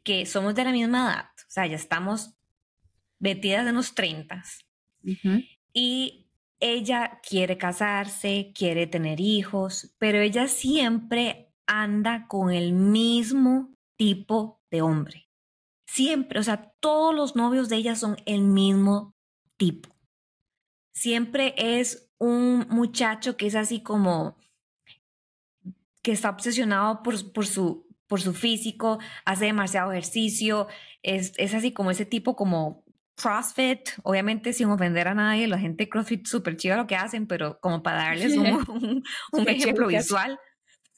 que 0.04 0.26
somos 0.26 0.56
de 0.56 0.64
la 0.64 0.72
misma 0.72 1.12
edad, 1.12 1.30
o 1.38 1.52
sea, 1.52 1.68
ya 1.68 1.76
estamos 1.76 2.34
metidas 3.20 3.68
en 3.68 3.76
los 3.76 3.94
30 3.94 4.44
y 5.74 6.23
ella 6.64 7.20
quiere 7.28 7.58
casarse, 7.58 8.54
quiere 8.56 8.88
tener 8.88 9.20
hijos, 9.20 9.94
pero 10.00 10.20
ella 10.20 10.48
siempre 10.48 11.54
anda 11.68 12.26
con 12.30 12.52
el 12.52 12.72
mismo 12.72 13.76
tipo 13.98 14.62
de 14.72 14.82
hombre. 14.82 15.30
Siempre, 15.86 16.40
o 16.40 16.44
sea, 16.44 16.74
todos 16.80 17.14
los 17.14 17.36
novios 17.36 17.68
de 17.68 17.76
ella 17.76 17.96
son 17.96 18.16
el 18.26 18.44
mismo 18.44 19.14
tipo. 19.58 19.90
Siempre 20.96 21.54
es 21.58 22.10
un 22.18 22.66
muchacho 22.70 23.36
que 23.36 23.48
es 23.48 23.56
así 23.56 23.84
como 23.84 24.38
que 26.02 26.14
está 26.14 26.30
obsesionado 26.30 27.04
por, 27.04 27.34
por, 27.34 27.46
su, 27.46 27.88
por 28.08 28.22
su 28.22 28.34
físico, 28.34 29.00
hace 29.26 29.46
demasiado 29.46 29.92
ejercicio, 29.92 30.68
es, 31.02 31.34
es 31.38 31.54
así 31.54 31.74
como 31.74 31.92
ese 31.92 32.06
tipo 32.06 32.38
como 32.38 32.83
CrossFit, 33.16 33.90
obviamente 34.04 34.54
sin 34.54 34.70
ofender 34.70 35.08
a 35.08 35.14
nadie, 35.14 35.48
la 35.48 35.60
gente 35.60 35.88
CrossFit 35.88 36.26
súper 36.26 36.58
chiva 36.58 36.76
lo 36.76 36.88
que 36.88 36.96
hacen, 36.96 37.28
pero 37.28 37.60
como 37.60 37.84
para 37.84 38.04
darles 38.04 38.36
un, 38.38 39.04
un, 39.32 39.50
ejemplo 39.50 39.88
visual. 39.88 40.40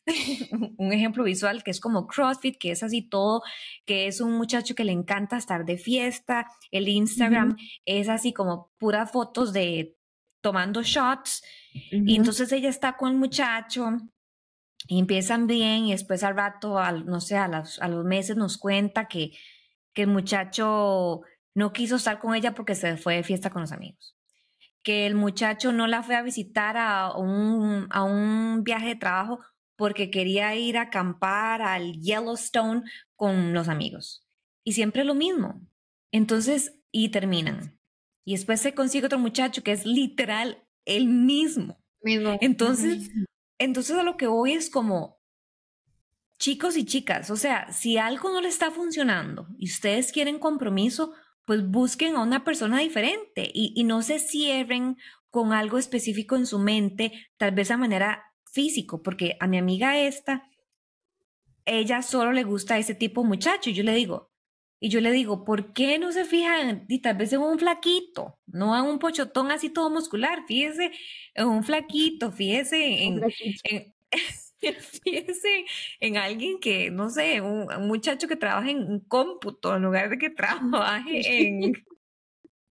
un 0.78 0.94
ejemplo 0.94 1.24
visual 1.24 1.64
que 1.64 1.72
es 1.72 1.80
como 1.80 2.08
CrossFit, 2.08 2.58
que 2.60 2.72
es 2.72 2.84
así 2.84 3.02
todo, 3.02 3.42
que 3.86 4.08
es 4.08 4.22
un 4.22 4.34
muchacho 4.34 4.76
que 4.76 4.84
le 4.84 4.92
encanta 4.92 5.38
estar 5.38 5.66
de 5.66 5.78
fiesta, 5.78 6.48
el 6.72 6.88
Instagram 6.88 7.58
es 7.86 8.08
así 8.08 8.32
como 8.32 8.72
puras 8.78 9.12
fotos 9.12 9.52
de 9.52 9.98
tomando 10.42 10.84
shots, 10.84 11.44
y 11.74 12.16
entonces 12.16 12.52
ella 12.52 12.70
está 12.70 12.96
con 12.98 13.14
el 13.14 13.18
muchacho, 13.18 13.98
y 14.88 15.00
empiezan 15.00 15.48
bien 15.48 15.88
y 15.88 15.92
después 15.92 16.24
al 16.24 16.36
rato, 16.36 16.80
al, 16.80 17.06
no 17.06 17.20
sé, 17.20 17.38
a, 17.38 17.46
a 17.46 17.88
los 17.88 18.06
meses 18.06 18.38
nos 18.38 18.58
cuenta 18.58 19.08
que, 19.08 19.32
que 19.94 20.04
el 20.04 20.10
muchacho 20.10 21.22
no 21.56 21.74
quiso 21.74 21.96
estar 21.96 22.20
con 22.20 22.36
ella 22.36 22.54
porque 22.54 22.76
se 22.76 22.98
fue 22.98 23.16
de 23.16 23.24
fiesta 23.24 23.50
con 23.50 23.62
los 23.62 23.72
amigos. 23.72 24.16
Que 24.84 25.08
el 25.08 25.16
muchacho 25.16 25.72
no 25.72 25.88
la 25.88 26.04
fue 26.04 26.16
a 26.16 26.22
visitar 26.22 26.78
a 26.78 27.16
un, 27.16 27.88
a 27.90 28.04
un 28.04 28.64
viaje 28.64 28.90
de 28.90 28.96
trabajo 28.96 29.40
porque 29.78 30.12
quería 30.12 30.56
ir 30.56 30.78
a 30.78 30.84
acampar 30.84 31.62
al 31.62 31.94
Yellowstone 32.00 32.84
con 33.16 33.54
los 33.54 33.68
amigos. 33.68 34.28
Y 34.64 34.74
siempre 34.74 35.04
lo 35.04 35.16
mismo. 35.16 35.62
Entonces, 36.12 36.80
y 36.92 37.10
terminan. 37.10 37.80
Y 38.26 38.34
después 38.34 38.62
se 38.62 38.74
consigue 38.74 39.08
otro 39.08 39.20
muchacho 39.20 39.64
que 39.64 39.72
es 39.72 39.86
literal 39.86 40.68
el 40.86 41.08
mismo. 41.08 41.84
mismo. 42.02 42.38
Entonces, 42.42 43.12
entonces 43.58 43.98
a 43.98 44.04
lo 44.04 44.18
que 44.18 44.28
voy 44.28 44.54
es 44.54 44.70
como, 44.70 45.20
chicos 46.40 46.78
y 46.78 46.86
chicas, 46.86 47.30
o 47.30 47.38
sea, 47.38 47.72
si 47.72 47.98
algo 47.98 48.30
no 48.32 48.42
le 48.42 48.50
está 48.50 48.72
funcionando 48.72 49.48
y 49.58 49.70
ustedes 49.70 50.12
quieren 50.12 50.40
compromiso, 50.40 51.14
pues 51.46 51.68
busquen 51.68 52.16
a 52.16 52.24
una 52.24 52.44
persona 52.44 52.80
diferente 52.80 53.50
y, 53.54 53.84
no 53.84 54.02
se 54.02 54.20
cierren 54.20 54.98
con 55.30 55.54
algo 55.54 55.78
específico 55.78 56.36
en 56.36 56.46
su 56.46 56.60
mente, 56.60 57.12
tal 57.38 57.52
vez 57.52 57.72
a 57.72 57.78
manera 57.78 58.24
físico, 58.52 59.04
porque 59.04 59.38
a 59.40 59.48
mi 59.48 59.58
amiga 59.58 60.00
esta, 60.00 60.50
ella 61.66 62.02
solo 62.02 62.32
le 62.32 62.44
gusta 62.44 62.78
ese 62.78 62.96
tipo 62.96 63.22
de 63.22 63.28
muchacho. 63.28 63.70
Y 63.70 63.74
yo 63.74 63.84
le 63.84 63.94
digo, 63.94 64.32
y 64.80 64.90
yo 64.90 65.02
le 65.02 65.12
digo, 65.12 65.46
¿por 65.46 65.74
qué 65.74 66.00
no 66.00 66.12
se 66.12 66.26
fijan 66.26 66.86
y 66.88 67.02
tal 67.02 67.18
vez 67.18 67.34
en 67.34 67.42
un 67.42 67.60
flaquito, 67.60 68.40
no 68.48 68.78
en 68.78 68.86
un 68.86 69.00
pochotón 69.00 69.52
así 69.52 69.70
todo 69.70 69.90
muscular? 69.90 70.44
Fíjese 70.48 70.92
en 71.34 71.48
un 71.48 71.64
flaquito, 71.64 72.32
fíjese 72.32 73.04
en, 73.04 73.22
en 73.64 73.94
alguien 76.18 76.60
que, 76.60 76.92
no 76.92 77.10
sé, 77.10 77.42
un, 77.42 77.68
muchacho 77.88 78.28
que 78.28 78.36
trabaje 78.36 78.72
en 78.72 79.00
cómputo 79.02 79.76
en 79.76 79.84
lugar 79.84 80.10
de 80.10 80.18
que 80.18 80.30
trabaje 80.30 81.48
en, 81.48 81.74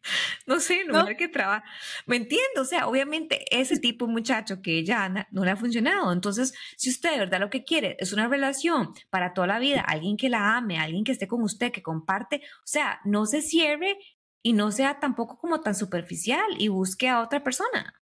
no 0.47 0.59
sé, 0.59 0.81
en 0.81 0.87
lugar 0.87 1.07
de 1.07 1.17
que 1.17 1.27
trabaja. 1.27 1.63
¿Me 2.05 2.15
entiendo? 2.17 2.61
O 2.61 2.65
sea, 2.65 2.87
obviamente 2.87 3.45
ese 3.51 3.79
tipo 3.79 4.07
de 4.07 4.13
muchacho 4.13 4.61
que 4.61 4.77
ella 4.77 5.03
anda 5.03 5.27
no 5.31 5.43
le 5.45 5.51
ha 5.51 5.55
funcionado. 5.55 6.11
Entonces, 6.11 6.53
si 6.77 6.89
usted 6.89 7.11
de 7.11 7.19
verdad 7.19 7.39
lo 7.39 7.49
que 7.49 7.63
quiere 7.63 7.95
es 7.99 8.13
una 8.13 8.27
relación 8.27 8.93
para 9.09 9.33
toda 9.33 9.47
la 9.47 9.59
vida, 9.59 9.81
alguien 9.81 10.17
que 10.17 10.29
la 10.29 10.57
ame, 10.57 10.79
alguien 10.79 11.03
que 11.03 11.11
esté 11.11 11.27
con 11.27 11.41
usted, 11.41 11.71
que 11.71 11.83
comparte, 11.83 12.41
o 12.59 12.67
sea, 12.67 12.99
no 13.05 13.25
se 13.25 13.41
cierre 13.41 13.97
y 14.41 14.53
no 14.53 14.71
sea 14.71 14.99
tampoco 14.99 15.37
como 15.37 15.61
tan 15.61 15.75
superficial 15.75 16.45
y 16.57 16.67
busque 16.67 17.07
a 17.09 17.21
otra 17.21 17.43
persona. 17.43 18.02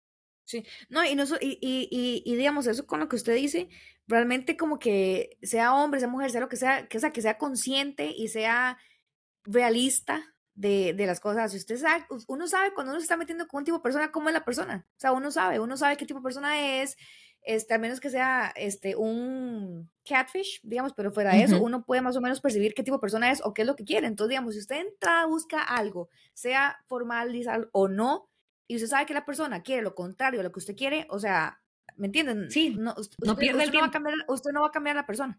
Sí, 0.52 0.66
no, 0.90 1.02
y, 1.02 1.14
no, 1.14 1.24
y, 1.40 1.58
y, 1.62 2.22
y, 2.26 2.36
digamos, 2.36 2.66
eso 2.66 2.86
con 2.86 3.00
lo 3.00 3.08
que 3.08 3.16
usted 3.16 3.34
dice, 3.34 3.70
realmente 4.06 4.54
como 4.54 4.78
que 4.78 5.38
sea 5.40 5.74
hombre, 5.74 5.98
sea 5.98 6.10
mujer, 6.10 6.30
sea 6.30 6.42
lo 6.42 6.50
que 6.50 6.58
sea, 6.58 6.88
que, 6.88 7.00
sea, 7.00 7.10
que 7.10 7.22
sea 7.22 7.38
consciente 7.38 8.12
y 8.14 8.28
sea 8.28 8.76
realista 9.44 10.22
de, 10.54 10.92
de, 10.92 11.06
las 11.06 11.20
cosas. 11.20 11.52
Si 11.52 11.56
usted 11.56 11.78
sabe, 11.78 12.04
uno 12.28 12.46
sabe 12.48 12.74
cuando 12.74 12.92
uno 12.92 13.00
se 13.00 13.04
está 13.04 13.16
metiendo 13.16 13.48
con 13.48 13.60
un 13.60 13.64
tipo 13.64 13.78
de 13.78 13.82
persona, 13.82 14.12
cómo 14.12 14.28
es 14.28 14.34
la 14.34 14.44
persona. 14.44 14.86
O 14.90 15.00
sea, 15.00 15.12
uno 15.12 15.30
sabe, 15.30 15.58
uno 15.58 15.78
sabe 15.78 15.96
qué 15.96 16.04
tipo 16.04 16.20
de 16.20 16.24
persona 16.24 16.82
es, 16.82 16.98
este, 17.40 17.72
al 17.72 17.80
menos 17.80 17.98
que 17.98 18.10
sea 18.10 18.52
este, 18.54 18.94
un 18.94 19.90
catfish, 20.04 20.60
digamos, 20.62 20.92
pero 20.92 21.12
fuera 21.12 21.32
de 21.32 21.44
eso, 21.44 21.62
uno 21.62 21.82
puede 21.86 22.02
más 22.02 22.14
o 22.18 22.20
menos 22.20 22.42
percibir 22.42 22.74
qué 22.74 22.82
tipo 22.82 22.98
de 22.98 23.00
persona 23.00 23.32
es 23.32 23.40
o 23.42 23.54
qué 23.54 23.62
es 23.62 23.68
lo 23.68 23.74
que 23.74 23.86
quiere. 23.86 24.06
Entonces, 24.06 24.28
digamos, 24.28 24.52
si 24.52 24.60
usted 24.60 24.82
entra, 24.82 25.24
busca 25.24 25.62
algo, 25.62 26.10
sea 26.34 26.76
formal 26.88 27.34
o 27.72 27.88
no, 27.88 28.28
y 28.66 28.76
usted 28.76 28.88
sabe 28.88 29.06
que 29.06 29.14
la 29.14 29.24
persona 29.24 29.62
quiere 29.62 29.82
lo 29.82 29.94
contrario 29.94 30.40
a 30.40 30.42
lo 30.42 30.52
que 30.52 30.58
usted 30.58 30.76
quiere, 30.76 31.06
o 31.10 31.18
sea, 31.18 31.60
¿me 31.96 32.06
entienden? 32.06 32.50
Sí, 32.50 32.70
no, 32.70 32.94
no 33.24 33.36
pierde 33.36 33.64
el 33.64 33.70
tiempo. 33.70 33.78
No 33.78 33.80
va 33.80 33.86
a 33.86 33.90
cambiar, 33.90 34.14
usted 34.28 34.50
no 34.52 34.62
va 34.62 34.68
a 34.68 34.72
cambiar 34.72 34.96
a 34.96 35.00
la 35.00 35.06
persona. 35.06 35.38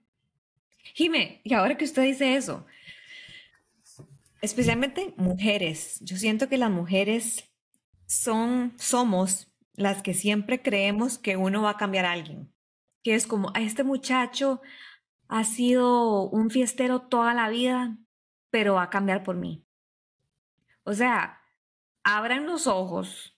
Jime, 0.93 1.41
y 1.43 1.53
ahora 1.53 1.77
que 1.77 1.85
usted 1.85 2.03
dice 2.03 2.35
eso, 2.35 2.65
especialmente 4.41 5.13
mujeres, 5.17 5.99
yo 6.01 6.17
siento 6.17 6.49
que 6.49 6.57
las 6.57 6.69
mujeres 6.69 7.49
son, 8.05 8.73
somos 8.77 9.47
las 9.75 10.03
que 10.03 10.13
siempre 10.13 10.61
creemos 10.61 11.17
que 11.17 11.37
uno 11.37 11.61
va 11.61 11.71
a 11.71 11.77
cambiar 11.77 12.05
a 12.05 12.11
alguien, 12.11 12.53
que 13.01 13.15
es 13.15 13.25
como, 13.25 13.51
a 13.55 13.61
este 13.61 13.83
muchacho 13.83 14.61
ha 15.29 15.45
sido 15.45 16.29
un 16.29 16.49
fiestero 16.49 17.01
toda 17.01 17.33
la 17.33 17.49
vida, 17.49 17.97
pero 18.49 18.75
va 18.75 18.83
a 18.83 18.89
cambiar 18.89 19.23
por 19.23 19.35
mí. 19.35 19.65
O 20.83 20.93
sea, 20.93 21.42
abran 22.03 22.45
los 22.45 22.67
ojos 22.67 23.37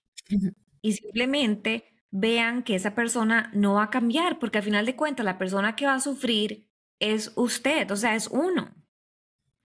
y 0.81 0.93
simplemente 0.93 1.95
vean 2.11 2.63
que 2.63 2.75
esa 2.75 2.95
persona 2.95 3.51
no 3.53 3.75
va 3.75 3.83
a 3.83 3.89
cambiar, 3.89 4.39
porque 4.39 4.59
al 4.59 4.63
final 4.63 4.85
de 4.85 4.95
cuentas 4.95 5.25
la 5.25 5.37
persona 5.37 5.75
que 5.75 5.85
va 5.85 5.95
a 5.95 5.99
sufrir 5.99 6.69
es 6.99 7.33
usted, 7.35 7.89
o 7.91 7.95
sea, 7.95 8.15
es 8.15 8.27
uno. 8.27 8.73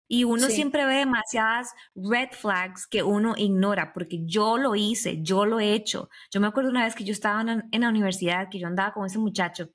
Y 0.09 0.25
uno 0.25 0.49
siempre 0.49 0.85
ve 0.87 0.97
demasiadas 0.97 1.73
red 1.95 2.31
flags 2.33 2.89
que 2.89 3.05
uno 3.05 3.35
ignora, 3.37 3.93
porque 3.93 4.25
yo 4.27 4.59
lo 4.59 4.75
hice, 4.75 5.23
yo 5.23 5.47
lo 5.47 5.61
he 5.61 5.73
hecho. 5.73 6.09
Yo 6.33 6.41
me 6.41 6.49
acuerdo 6.49 6.71
una 6.71 6.85
vez 6.85 6.97
que 6.97 7.05
yo 7.05 7.13
estaba 7.13 7.43
en 7.43 7.81
la 7.81 7.89
universidad, 7.89 8.49
que 8.51 8.59
yo 8.59 8.67
andaba 8.67 8.93
con 8.93 9.07
ese 9.07 9.21
muchacho, 9.21 9.71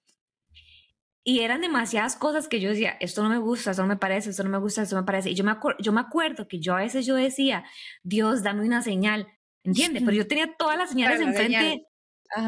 y 1.27 1.39
eran 1.39 1.62
demasiadas 1.62 2.15
cosas 2.15 2.48
que 2.48 2.62
yo 2.62 2.70
decía, 2.70 2.98
esto 3.00 3.24
no 3.24 3.29
me 3.29 3.39
gusta, 3.39 3.72
esto 3.72 3.82
no 3.82 3.88
me 3.88 3.98
parece, 3.98 4.29
esto 4.29 4.44
no 4.44 4.51
me 4.51 4.60
gusta, 4.60 4.84
esto 4.84 4.96
no 4.96 5.01
me 5.01 5.08
parece. 5.08 5.32
Y 5.32 5.34
yo 5.34 5.44
me, 5.44 5.58
yo 5.79 5.91
me 5.91 6.01
acuerdo 6.01 6.48
que 6.48 6.60
yo 6.60 6.75
a 6.75 6.82
veces 6.82 7.03
yo 7.08 7.15
decía, 7.15 7.65
Dios, 8.03 8.44
dame 8.44 8.63
una 8.63 8.84
señal, 8.84 9.27
¿entiendes? 9.63 10.03
Pero 10.05 10.15
yo 10.15 10.27
tenía 10.27 10.55
todas 10.55 10.77
las 10.77 10.91
señales 10.91 11.20
enfrente. 11.20 11.88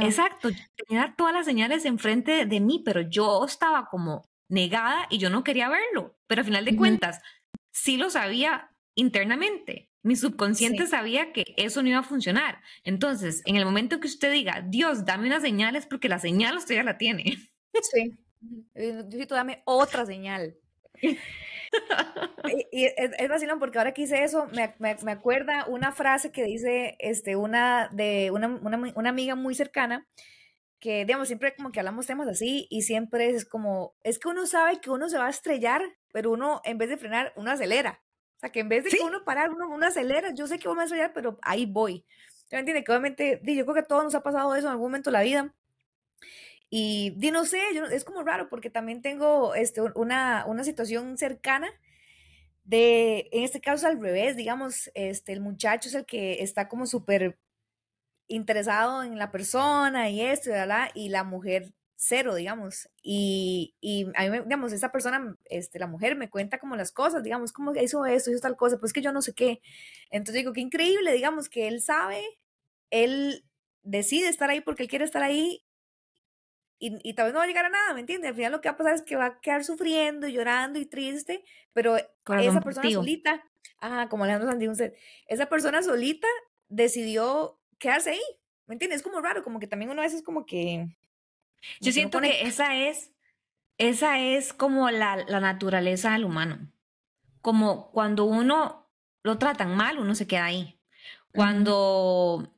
Exacto, 0.02 0.50
tenía 0.76 1.16
todas 1.18 1.34
las 1.34 1.46
señales 1.48 1.86
enfrente 1.86 2.46
de 2.46 2.60
mí, 2.60 2.84
pero 2.86 3.02
yo 3.02 3.44
estaba 3.46 3.88
como 3.90 4.30
negada 4.48 5.08
y 5.10 5.18
yo 5.18 5.32
no 5.32 5.44
quería 5.44 5.70
verlo. 5.70 6.16
Pero 6.28 6.42
al 6.42 6.46
final 6.46 6.64
de 6.64 6.76
cuentas, 6.76 7.20
sí 7.72 7.98
lo 7.98 8.12
sabía 8.12 8.70
internamente. 8.96 9.90
Mi 10.04 10.16
subconsciente 10.16 10.86
sabía 10.86 11.34
que 11.34 11.56
eso 11.58 11.82
no 11.82 11.90
iba 11.90 12.00
a 12.00 12.04
funcionar. 12.04 12.62
Entonces, 12.84 13.42
en 13.46 13.56
el 13.56 13.66
momento 13.66 14.00
que 14.00 14.08
usted 14.08 14.32
diga, 14.32 14.64
Dios, 14.68 15.04
dame 15.04 15.26
una 15.26 15.42
señal, 15.42 15.76
es 15.76 15.88
porque 15.88 16.10
la 16.10 16.20
señal 16.20 16.58
usted 16.58 16.76
ya 16.76 16.84
la 16.84 17.00
tiene. 17.00 17.24
Sí. 17.82 18.18
Diosito, 18.40 19.36
dame 19.36 19.62
otra 19.66 20.06
señal. 20.06 20.58
y, 22.72 22.86
es, 22.86 23.12
es 23.18 23.30
vacilón 23.30 23.60
porque 23.60 23.78
ahora 23.78 23.94
que 23.94 24.04
hice 24.04 24.24
eso, 24.24 24.48
me, 24.54 24.76
me, 24.80 25.12
acuerda 25.12 25.66
una 25.68 25.92
frase 25.92 26.32
que 26.32 26.44
dice 26.44 26.96
este, 27.00 27.36
una, 27.36 27.90
de 27.92 28.32
una, 28.32 28.48
una, 28.48 28.94
una, 28.96 29.10
amiga 29.10 29.36
muy 29.36 29.54
cercana, 29.54 30.08
que 30.80 31.06
digamos, 31.06 31.28
siempre 31.28 31.56
como 31.56 31.72
que 31.72 31.80
hablamos 31.80 32.08
temas 32.08 32.28
así 32.28 32.68
y 32.70 32.84
siempre 32.84 33.30
es 33.30 33.46
como, 33.46 33.96
es 34.04 34.20
que 34.20 34.28
uno 34.28 34.46
sabe 34.46 34.80
que 34.80 34.90
uno 34.90 35.10
se 35.10 35.18
va 35.18 35.28
a 35.28 35.32
estrellar, 35.32 35.82
pero 36.12 36.32
uno 36.32 36.62
en 36.64 36.78
vez 36.78 36.90
de 36.90 36.98
frenar, 36.98 37.34
uno 37.36 37.52
acelera. 37.52 38.02
O 38.38 38.40
sea, 38.40 38.52
que 38.52 38.60
en 38.60 38.70
vez 38.70 38.84
de 38.84 38.92
que 38.92 39.04
uno 39.04 39.24
parar, 39.24 39.50
uno, 39.50 39.68
uno 39.68 39.88
acelera. 39.88 40.32
Yo 40.32 40.46
sé 40.46 40.60
que 40.60 40.68
voy 40.68 40.80
a 40.80 40.84
estrellar, 40.84 41.12
pero 41.12 41.40
ahí 41.42 41.66
voy. 41.66 42.06
¿Me 42.52 42.60
entiende? 42.60 42.84
Que 42.84 42.92
obviamente, 42.92 43.42
yo 43.44 43.66
creo 43.66 43.74
que 43.74 43.80
a 43.80 43.84
todos 43.84 44.04
nos 44.04 44.14
ha 44.14 44.22
pasado 44.22 44.56
eso 44.56 44.68
en 44.68 44.72
algún 44.74 44.88
momento 44.88 45.10
de 45.10 45.18
la 45.18 45.24
vida. 45.24 45.54
Y, 46.70 47.16
no 47.32 47.46
sé, 47.46 47.60
yo, 47.74 47.86
es 47.86 48.04
como 48.04 48.24
raro 48.24 48.50
porque 48.50 48.70
también 48.70 49.02
tengo 49.02 49.56
este, 49.56 49.82
una, 49.96 50.46
una 50.48 50.64
situación 50.64 51.18
cercana 51.18 51.70
de, 52.66 53.30
en 53.32 53.44
este 53.44 53.62
caso 53.62 53.88
al 53.88 54.02
revés, 54.02 54.36
digamos, 54.36 54.92
este, 54.94 55.32
el 55.32 55.40
muchacho 55.42 55.88
es 55.88 55.96
el 55.96 56.06
que 56.06 56.44
está 56.44 56.68
como 56.68 56.86
súper 56.86 57.40
interesado 58.28 59.04
en 59.04 59.18
la 59.18 59.32
persona 59.32 60.10
y 60.10 60.22
esto 60.22 60.50
y 60.50 60.54
la, 60.54 60.92
y 60.94 61.10
la 61.10 61.24
mujer 61.24 61.74
cero, 61.96 62.36
digamos. 62.36 62.90
Y, 63.02 63.76
y 63.82 64.08
a 64.16 64.30
mí, 64.30 64.40
digamos, 64.40 64.74
esa 64.74 64.92
persona, 64.92 65.38
este, 65.46 65.80
la 65.80 65.88
mujer 65.88 66.16
me 66.16 66.30
cuenta 66.30 66.60
como 66.60 66.76
las 66.76 66.92
cosas, 66.92 67.24
digamos, 67.24 67.54
cómo 67.54 67.74
hizo 67.76 68.06
esto, 68.06 68.32
hizo 68.32 68.42
tal 68.42 68.58
cosa, 68.58 68.78
pues 68.80 68.94
que 68.94 69.02
yo 69.02 69.12
no 69.14 69.22
sé 69.22 69.34
qué. 69.34 69.62
Entonces 70.12 70.42
digo, 70.42 70.54
qué 70.54 70.62
increíble, 70.62 71.14
digamos, 71.14 71.50
que 71.50 71.68
él 71.68 71.82
sabe, 71.82 72.24
él 72.92 73.46
decide 73.84 74.30
estar 74.30 74.50
ahí 74.50 74.62
porque 74.62 74.84
él 74.84 74.90
quiere 74.90 75.06
estar 75.06 75.24
ahí 75.24 75.64
y, 76.80 77.00
y, 77.10 77.14
tal 77.14 77.26
vez 77.26 77.34
no 77.34 77.40
va 77.40 77.46
a 77.46 77.48
llegar 77.48 77.66
a 77.66 77.70
nada, 77.70 77.94
¿me 77.94 78.02
entiendes? 78.02 78.30
Al 78.30 78.36
final 78.36 78.52
lo 78.52 78.62
que 78.62 78.70
va 78.70 78.74
a 78.74 78.78
pasar 78.78 78.94
es 78.94 79.02
que 79.02 79.16
va 79.16 79.26
a 79.26 79.40
quedar 79.40 79.64
sufriendo, 79.64 80.28
llorando 80.28 80.80
y 80.80 80.86
triste, 80.86 81.44
pero 81.74 81.98
esa 81.98 82.62
persona 82.62 82.90
solita, 82.92 83.44
ajá, 83.80 84.10
como 84.10 84.24
Alejandro 84.24 84.50
Santiago, 84.50 84.74
esa 85.28 85.46
persona 85.48 85.82
solita 85.82 86.28
decidió 86.70 87.60
quedarse 87.80 88.12
ahí, 88.12 88.22
¿me 88.68 88.76
entiendes? 88.76 88.98
Es 88.98 89.04
como 89.04 89.22
raro, 89.22 89.44
como 89.44 89.60
que 89.60 89.68
también 89.68 89.90
uno 89.90 90.02
a 90.02 90.06
veces 90.06 90.22
como 90.22 90.46
que 90.46 90.88
yo 91.80 91.92
siento 91.92 92.20
que 92.22 92.44
esa 92.44 92.76
es, 92.76 93.12
esa 93.78 94.20
es 94.20 94.54
como 94.54 94.90
la, 94.90 95.18
la 95.28 95.40
naturaleza 95.40 96.12
del 96.12 96.26
humano. 96.26 96.72
Como 97.42 97.92
cuando 97.92 98.26
uno 98.26 98.90
lo 99.24 99.38
tratan 99.38 99.76
mal, 99.76 100.00
uno 100.00 100.16
se 100.16 100.28
queda 100.28 100.46
ahí. 100.46 100.80
Cuando 101.34 102.54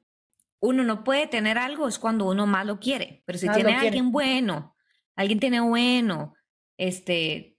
uno 0.59 0.83
no 0.83 1.03
puede 1.03 1.27
tener 1.27 1.57
algo 1.57 1.87
es 1.87 1.99
cuando 1.99 2.29
uno 2.29 2.45
más 2.45 2.65
lo 2.65 2.79
quiere. 2.79 3.23
Pero 3.25 3.39
si 3.39 3.49
tiene 3.49 3.75
alguien 3.75 4.11
bueno, 4.11 4.75
alguien 5.15 5.39
tiene 5.39 5.61
bueno, 5.61 6.35
este, 6.77 7.55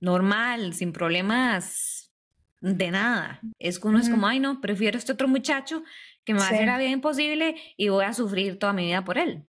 normal, 0.00 0.74
sin 0.74 0.92
problemas 0.92 2.12
de 2.60 2.90
nada. 2.90 3.40
Es 3.58 3.78
que 3.78 3.88
uno 3.88 3.98
es 3.98 4.08
como, 4.08 4.26
ay 4.26 4.40
no, 4.40 4.60
prefiero 4.60 4.98
este 4.98 5.12
otro 5.12 5.28
muchacho 5.28 5.82
que 6.24 6.32
me 6.32 6.40
va 6.40 6.46
a 6.46 6.50
hacer 6.50 6.66
la 6.66 6.78
vida 6.78 6.90
imposible 6.90 7.56
y 7.76 7.88
voy 7.88 8.04
a 8.04 8.12
sufrir 8.12 8.58
toda 8.58 8.72
mi 8.72 8.86
vida 8.86 9.04
por 9.04 9.18
él. 9.18 9.46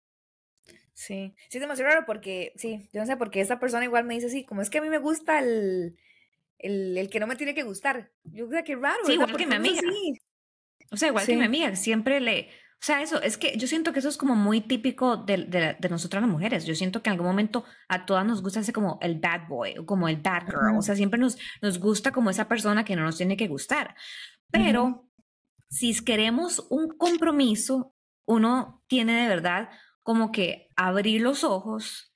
Sí, 0.93 1.33
sí 1.49 1.57
es 1.57 1.61
demasiado 1.61 1.91
raro 1.91 2.05
porque, 2.05 2.53
sí, 2.55 2.87
yo 2.93 3.01
no 3.01 3.05
sé, 3.05 3.17
porque 3.17 3.41
esa 3.41 3.59
persona 3.59 3.85
igual 3.85 4.05
me 4.05 4.13
dice 4.13 4.27
así, 4.27 4.45
como 4.45 4.61
es 4.61 4.69
que 4.69 4.77
a 4.77 4.81
mí 4.81 4.89
me 4.89 4.99
gusta 4.99 5.39
el, 5.39 5.97
el, 6.59 6.97
el 6.97 7.09
que 7.09 7.19
no 7.19 7.27
me 7.27 7.35
tiene 7.35 7.55
que 7.55 7.63
gustar. 7.63 8.11
Yo 8.23 8.47
creo 8.47 8.63
que 8.63 8.75
raro. 8.75 9.03
Sí, 9.05 9.13
igual 9.13 9.35
que 9.35 9.47
mi 9.47 9.55
amiga. 9.55 9.81
O 10.91 10.97
sea, 10.97 11.09
igual 11.09 11.25
que 11.25 11.35
mi 11.35 11.45
amiga, 11.45 11.75
siempre 11.75 12.19
le, 12.19 12.49
o 12.83 12.85
sea, 12.85 13.01
eso, 13.01 13.21
es 13.21 13.37
que 13.37 13.57
yo 13.57 13.65
siento 13.65 13.93
que 13.93 13.99
eso 13.99 14.09
es 14.09 14.17
como 14.17 14.35
muy 14.35 14.59
típico 14.59 15.15
de, 15.15 15.45
de, 15.45 15.77
de, 15.79 15.89
nosotras 15.89 16.21
las 16.21 16.29
mujeres. 16.29 16.65
Yo 16.65 16.75
siento 16.75 17.01
que 17.01 17.09
en 17.09 17.13
algún 17.13 17.27
momento 17.27 17.63
a 17.87 18.05
todas 18.05 18.25
nos 18.25 18.43
gusta 18.43 18.59
ese 18.59 18.73
como 18.73 18.99
el 19.01 19.21
bad 19.21 19.47
boy 19.47 19.77
o 19.77 19.85
como 19.85 20.09
el 20.09 20.17
bad 20.17 20.47
girl. 20.47 20.77
O 20.77 20.81
sea, 20.81 20.97
siempre 20.97 21.17
nos, 21.17 21.37
nos 21.61 21.79
gusta 21.79 22.11
como 22.11 22.29
esa 22.29 22.49
persona 22.49 22.83
que 22.83 22.97
no 22.97 23.03
nos 23.03 23.15
tiene 23.15 23.37
que 23.37 23.47
gustar. 23.47 23.95
Pero 24.51 25.07
si 25.69 25.95
queremos 26.03 26.67
un 26.69 26.89
compromiso, 26.89 27.95
uno 28.27 28.83
tiene 28.87 29.13
de 29.13 29.29
verdad 29.29 29.69
como 30.01 30.33
que 30.33 30.69
abrir 30.75 31.21
los 31.21 31.45
ojos 31.45 32.13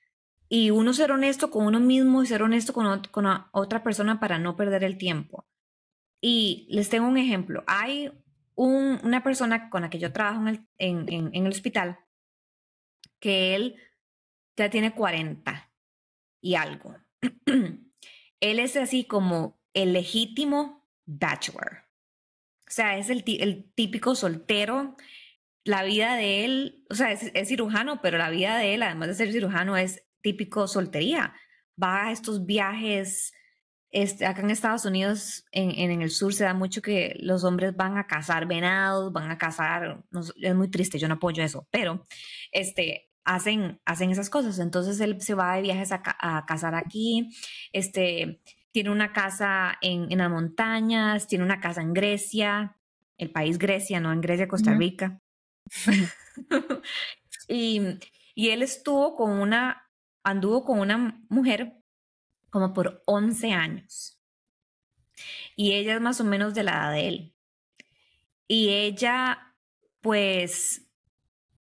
y 0.50 0.68
uno 0.68 0.92
ser 0.92 1.12
honesto 1.12 1.50
con 1.50 1.64
uno 1.64 1.80
mismo 1.80 2.22
y 2.22 2.26
ser 2.26 2.42
honesto 2.42 2.74
con, 2.74 3.04
con 3.10 3.24
otra 3.52 3.82
persona 3.82 4.20
para 4.20 4.38
no 4.38 4.54
perder 4.54 4.84
el 4.84 4.98
tiempo. 4.98 5.46
Y 6.20 6.68
les 6.68 6.90
tengo 6.90 7.08
un 7.08 7.16
ejemplo. 7.16 7.64
Hay 7.66 8.12
una 8.66 9.22
persona 9.22 9.70
con 9.70 9.82
la 9.82 9.90
que 9.90 9.98
yo 9.98 10.12
trabajo 10.12 10.42
en 10.78 11.32
el, 11.32 11.46
hospital 11.46 11.98
que 13.20 13.54
él 13.54 13.76
ya 14.56 14.70
tiene 14.70 14.94
40 14.94 15.72
y 16.42 16.54
algo. 16.54 16.96
él 18.40 18.58
es 18.58 18.76
así 18.76 19.04
como 19.04 19.60
el 19.74 19.92
legítimo 19.92 20.88
bachelor. 21.06 21.84
O 22.66 22.70
sea, 22.70 22.98
es 22.98 23.10
el 23.10 23.24
típico 23.74 24.14
soltero 24.14 24.96
la 25.68 25.82
vida 25.82 26.16
de 26.16 26.46
él, 26.46 26.84
o 26.88 26.94
sea, 26.94 27.12
es, 27.12 27.48
cirujano, 27.48 28.00
pero 28.00 28.16
la 28.16 28.30
vida 28.30 28.56
de 28.56 28.74
él, 28.74 28.82
además 28.82 29.08
de 29.08 29.14
ser 29.14 29.32
cirujano, 29.32 29.76
es 29.76 30.02
típico 30.22 30.66
soltería. 30.66 31.34
Va 31.80 32.06
a 32.06 32.12
estos 32.12 32.46
viajes, 32.46 33.34
este, 33.90 34.26
acá 34.26 34.42
en 34.42 34.50
Estados 34.50 34.84
Unidos, 34.84 35.44
en, 35.50 35.70
en, 35.70 36.02
el 36.02 36.10
sur, 36.10 36.34
se 36.34 36.44
da 36.44 36.52
mucho 36.52 36.82
que 36.82 37.16
los 37.20 37.44
hombres 37.44 37.74
van 37.74 37.96
a 37.96 38.06
cazar 38.06 38.46
venados, 38.46 39.12
van 39.12 39.30
a 39.30 39.38
cazar, 39.38 40.04
es 40.36 40.54
muy 40.54 40.68
triste, 40.68 40.98
yo 40.98 41.08
no 41.08 41.14
apoyo 41.14 41.42
eso, 41.42 41.66
pero 41.70 42.06
este, 42.52 43.08
hacen, 43.24 43.80
hacen 43.84 44.10
esas 44.10 44.28
cosas. 44.30 44.58
Entonces 44.58 45.00
él 45.00 45.20
se 45.20 45.34
va 45.34 45.56
de 45.56 45.62
viajes 45.62 45.92
a, 45.92 46.02
a 46.04 46.44
cazar 46.46 46.74
aquí, 46.74 47.30
este, 47.72 48.40
tiene 48.72 48.90
una 48.90 49.12
casa 49.12 49.78
en, 49.80 50.10
en, 50.12 50.18
las 50.18 50.30
montañas, 50.30 51.26
tiene 51.26 51.44
una 51.44 51.60
casa 51.60 51.80
en 51.80 51.94
Grecia, 51.94 52.76
el 53.16 53.30
país 53.30 53.58
Grecia, 53.58 54.00
no 54.00 54.12
en 54.12 54.20
Grecia, 54.20 54.48
Costa 54.48 54.74
Rica. 54.74 55.20
y, 57.48 57.80
y 58.34 58.50
él 58.50 58.62
estuvo 58.62 59.16
con 59.16 59.30
una, 59.30 59.90
anduvo 60.22 60.64
con 60.64 60.78
una 60.78 61.22
mujer 61.28 61.77
como 62.50 62.72
por 62.72 63.02
11 63.06 63.52
años. 63.52 64.20
Y 65.56 65.74
ella 65.74 65.94
es 65.94 66.00
más 66.00 66.20
o 66.20 66.24
menos 66.24 66.54
de 66.54 66.62
la 66.62 66.72
edad 66.72 66.92
de 66.92 67.08
él. 67.08 67.34
Y 68.46 68.70
ella, 68.70 69.54
pues, 70.00 70.88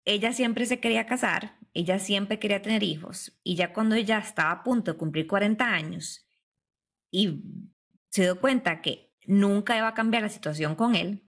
ella 0.06 0.34
siempre 0.34 0.66
se 0.66 0.80
quería 0.80 1.06
casar, 1.06 1.60
ella 1.74 2.00
siempre 2.00 2.40
quería 2.40 2.62
tener 2.62 2.84
hijos. 2.84 3.38
Y 3.44 3.56
ya 3.56 3.74
cuando 3.74 3.96
ella 3.96 4.18
estaba 4.18 4.52
a 4.52 4.64
punto 4.64 4.94
de 4.94 4.98
cumplir 4.98 5.28
40 5.28 5.66
años 5.66 6.28
y 7.12 7.44
se 8.10 8.24
dio 8.24 8.40
cuenta 8.40 8.82
que 8.82 9.14
nunca 9.26 9.78
iba 9.78 9.88
a 9.88 9.94
cambiar 9.94 10.24
la 10.24 10.30
situación 10.30 10.76
con 10.76 10.96
él, 10.96 11.28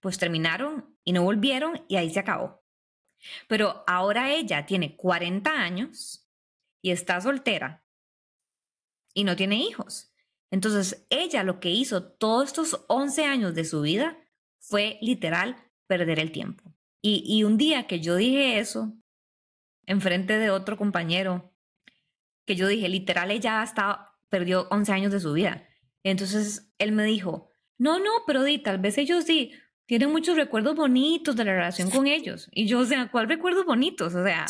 pues 0.00 0.18
terminaron 0.18 0.96
y 1.04 1.12
no 1.12 1.22
volvieron 1.22 1.84
y 1.88 1.96
ahí 1.96 2.10
se 2.10 2.20
acabó. 2.20 2.64
Pero 3.48 3.84
ahora 3.86 4.32
ella 4.32 4.66
tiene 4.66 4.96
40 4.96 5.50
años 5.50 6.28
y 6.80 6.90
está 6.90 7.20
soltera 7.20 7.83
y 9.14 9.24
no 9.24 9.36
tiene 9.36 9.56
hijos. 9.56 10.12
Entonces, 10.50 11.06
ella 11.10 11.42
lo 11.42 11.60
que 11.60 11.70
hizo 11.70 12.02
todos 12.04 12.48
estos 12.48 12.84
11 12.88 13.24
años 13.24 13.54
de 13.54 13.64
su 13.64 13.80
vida 13.80 14.18
fue 14.58 14.98
literal 15.00 15.56
perder 15.86 16.20
el 16.20 16.32
tiempo. 16.32 16.74
Y, 17.00 17.22
y 17.26 17.44
un 17.44 17.56
día 17.56 17.86
que 17.86 18.00
yo 18.00 18.16
dije 18.16 18.58
eso, 18.58 18.92
enfrente 19.86 20.38
de 20.38 20.50
otro 20.50 20.76
compañero, 20.76 21.52
que 22.46 22.56
yo 22.56 22.68
dije, 22.68 22.88
literal, 22.88 23.30
ella 23.30 23.62
hasta 23.62 24.12
perdió 24.28 24.68
11 24.70 24.92
años 24.92 25.12
de 25.12 25.20
su 25.20 25.32
vida. 25.32 25.66
Entonces, 26.02 26.72
él 26.78 26.92
me 26.92 27.04
dijo, 27.04 27.50
no, 27.78 27.98
no, 27.98 28.10
pero 28.26 28.42
di, 28.44 28.58
tal 28.58 28.78
vez 28.78 28.98
ellos 28.98 29.24
sí, 29.24 29.52
tienen 29.86 30.10
muchos 30.10 30.36
recuerdos 30.36 30.76
bonitos 30.76 31.36
de 31.36 31.44
la 31.44 31.52
relación 31.52 31.90
con 31.90 32.06
ellos. 32.06 32.48
Y 32.52 32.66
yo, 32.66 32.80
o 32.80 32.84
sea, 32.84 33.10
¿cuál 33.10 33.28
recuerdos 33.28 33.64
bonitos? 33.64 34.14
O 34.14 34.24
sea, 34.24 34.46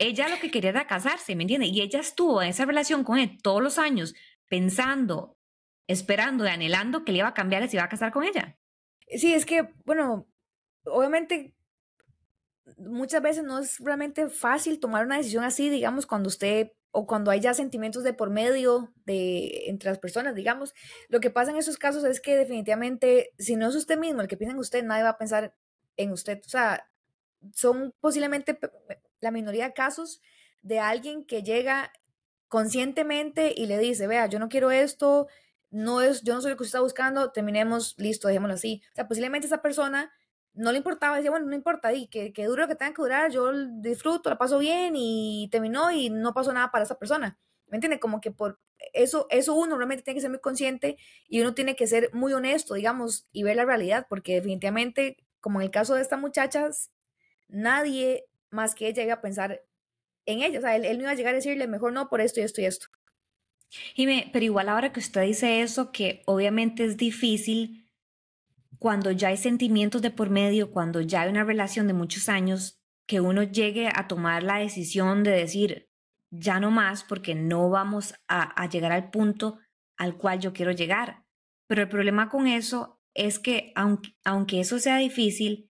ella 0.00 0.28
lo 0.28 0.40
que 0.40 0.50
quería 0.50 0.70
era 0.70 0.86
casarse, 0.86 1.36
¿me 1.36 1.44
entiendes? 1.44 1.70
Y 1.72 1.82
ella 1.82 2.00
estuvo 2.00 2.42
en 2.42 2.48
esa 2.48 2.64
relación 2.64 3.04
con 3.04 3.18
él 3.18 3.38
todos 3.42 3.62
los 3.62 3.78
años 3.78 4.14
pensando, 4.48 5.36
esperando 5.86 6.44
y 6.46 6.48
anhelando 6.48 7.04
que 7.04 7.12
le 7.12 7.18
iba 7.18 7.28
a 7.28 7.34
cambiar 7.34 7.62
y 7.62 7.68
se 7.68 7.76
iba 7.76 7.84
a 7.84 7.88
casar 7.88 8.10
con 8.10 8.24
ella. 8.24 8.58
Sí, 9.06 9.34
es 9.34 9.44
que, 9.44 9.68
bueno, 9.84 10.26
obviamente 10.84 11.54
muchas 12.78 13.20
veces 13.20 13.44
no 13.44 13.58
es 13.58 13.78
realmente 13.78 14.30
fácil 14.30 14.80
tomar 14.80 15.04
una 15.04 15.18
decisión 15.18 15.44
así, 15.44 15.68
digamos, 15.68 16.06
cuando 16.06 16.28
usted 16.28 16.72
o 16.92 17.06
cuando 17.06 17.30
hay 17.30 17.42
sentimientos 17.54 18.02
de 18.02 18.14
por 18.14 18.30
medio 18.30 18.92
de 19.04 19.68
entre 19.68 19.90
las 19.90 19.98
personas, 19.98 20.34
digamos, 20.34 20.74
lo 21.08 21.20
que 21.20 21.30
pasa 21.30 21.50
en 21.50 21.58
esos 21.58 21.76
casos 21.76 22.04
es 22.04 22.20
que 22.20 22.36
definitivamente 22.36 23.32
si 23.38 23.56
no 23.56 23.68
es 23.68 23.76
usted 23.76 23.98
mismo 23.98 24.22
el 24.22 24.28
que 24.28 24.38
piensa 24.38 24.54
en 24.54 24.60
usted, 24.60 24.82
nadie 24.82 25.04
va 25.04 25.10
a 25.10 25.18
pensar 25.18 25.54
en 25.96 26.10
usted. 26.10 26.40
O 26.44 26.48
sea, 26.48 26.89
son 27.54 27.94
posiblemente 28.00 28.58
la 29.20 29.30
minoría 29.30 29.66
de 29.66 29.74
casos 29.74 30.20
de 30.62 30.78
alguien 30.78 31.24
que 31.24 31.42
llega 31.42 31.92
conscientemente 32.48 33.54
y 33.56 33.66
le 33.66 33.78
dice, 33.78 34.06
vea, 34.06 34.26
yo 34.26 34.38
no 34.38 34.48
quiero 34.48 34.70
esto, 34.70 35.28
no 35.70 36.00
es, 36.00 36.22
yo 36.22 36.34
no 36.34 36.40
soy 36.40 36.50
lo 36.50 36.56
que 36.56 36.64
usted 36.64 36.78
está 36.78 36.80
buscando, 36.80 37.30
terminemos, 37.30 37.94
listo, 37.98 38.28
dejémoslo 38.28 38.54
así. 38.54 38.82
O 38.92 38.94
sea, 38.96 39.06
posiblemente 39.06 39.46
esa 39.46 39.62
persona 39.62 40.12
no 40.52 40.72
le 40.72 40.78
importaba, 40.78 41.16
decía, 41.16 41.30
bueno, 41.30 41.46
no 41.46 41.54
importa, 41.54 41.92
y 41.92 42.08
que, 42.08 42.32
que 42.32 42.46
dure 42.46 42.66
que 42.66 42.74
tenga 42.74 42.92
que 42.92 43.02
durar, 43.02 43.30
yo 43.30 43.52
disfruto, 43.80 44.28
la 44.28 44.38
paso 44.38 44.58
bien 44.58 44.94
y 44.96 45.48
terminó 45.52 45.90
y 45.92 46.10
no 46.10 46.34
pasó 46.34 46.52
nada 46.52 46.70
para 46.70 46.84
esa 46.84 46.98
persona. 46.98 47.38
¿Me 47.68 47.76
entiende? 47.76 48.00
Como 48.00 48.20
que 48.20 48.32
por 48.32 48.58
eso, 48.92 49.26
eso 49.30 49.54
uno 49.54 49.76
realmente 49.76 50.02
tiene 50.02 50.16
que 50.16 50.22
ser 50.22 50.30
muy 50.30 50.40
consciente 50.40 50.98
y 51.28 51.40
uno 51.40 51.54
tiene 51.54 51.76
que 51.76 51.86
ser 51.86 52.10
muy 52.12 52.32
honesto, 52.32 52.74
digamos, 52.74 53.28
y 53.30 53.44
ver 53.44 53.56
la 53.56 53.64
realidad, 53.64 54.06
porque 54.08 54.34
definitivamente, 54.34 55.18
como 55.40 55.60
en 55.60 55.66
el 55.66 55.70
caso 55.70 55.94
de 55.94 56.02
estas 56.02 56.18
muchachas, 56.18 56.90
nadie 57.52 58.24
más 58.50 58.74
que 58.74 58.88
ella 58.88 59.04
iba 59.04 59.14
a 59.14 59.20
pensar 59.20 59.62
en 60.26 60.42
ella. 60.42 60.58
O 60.58 60.62
sea, 60.62 60.76
él, 60.76 60.84
él 60.84 60.98
no 60.98 61.02
iba 61.04 61.12
a 61.12 61.14
llegar 61.14 61.34
a 61.34 61.36
decirle, 61.36 61.66
mejor 61.66 61.92
no 61.92 62.08
por 62.08 62.20
esto 62.20 62.40
y 62.40 62.44
esto 62.44 62.60
y 62.60 62.64
esto. 62.64 62.86
Jime, 63.94 64.30
pero 64.32 64.44
igual 64.44 64.68
ahora 64.68 64.92
que 64.92 65.00
usted 65.00 65.22
dice 65.22 65.62
eso, 65.62 65.92
que 65.92 66.22
obviamente 66.26 66.84
es 66.84 66.96
difícil 66.96 67.88
cuando 68.78 69.10
ya 69.10 69.28
hay 69.28 69.36
sentimientos 69.36 70.02
de 70.02 70.10
por 70.10 70.30
medio, 70.30 70.72
cuando 70.72 71.00
ya 71.02 71.22
hay 71.22 71.30
una 71.30 71.44
relación 71.44 71.86
de 71.86 71.92
muchos 71.92 72.28
años, 72.28 72.80
que 73.06 73.20
uno 73.20 73.42
llegue 73.42 73.88
a 73.94 74.08
tomar 74.08 74.42
la 74.42 74.58
decisión 74.58 75.22
de 75.22 75.32
decir, 75.32 75.90
ya 76.30 76.60
no 76.60 76.70
más, 76.70 77.04
porque 77.04 77.34
no 77.34 77.68
vamos 77.70 78.14
a, 78.28 78.68
llegar 78.68 78.92
al 78.92 79.10
punto 79.10 79.58
al 79.96 80.16
cual 80.16 80.40
yo 80.40 80.52
quiero 80.52 80.72
llegar. 80.72 81.24
Pero 81.66 81.82
el 81.82 81.88
problema 81.88 82.28
con 82.28 82.46
eso 82.46 83.00
es 83.14 83.38
que 83.38 83.72
aunque, 83.74 84.16
aunque 84.24 84.60
eso 84.60 84.78
sea 84.78 84.96
difícil, 84.96 85.69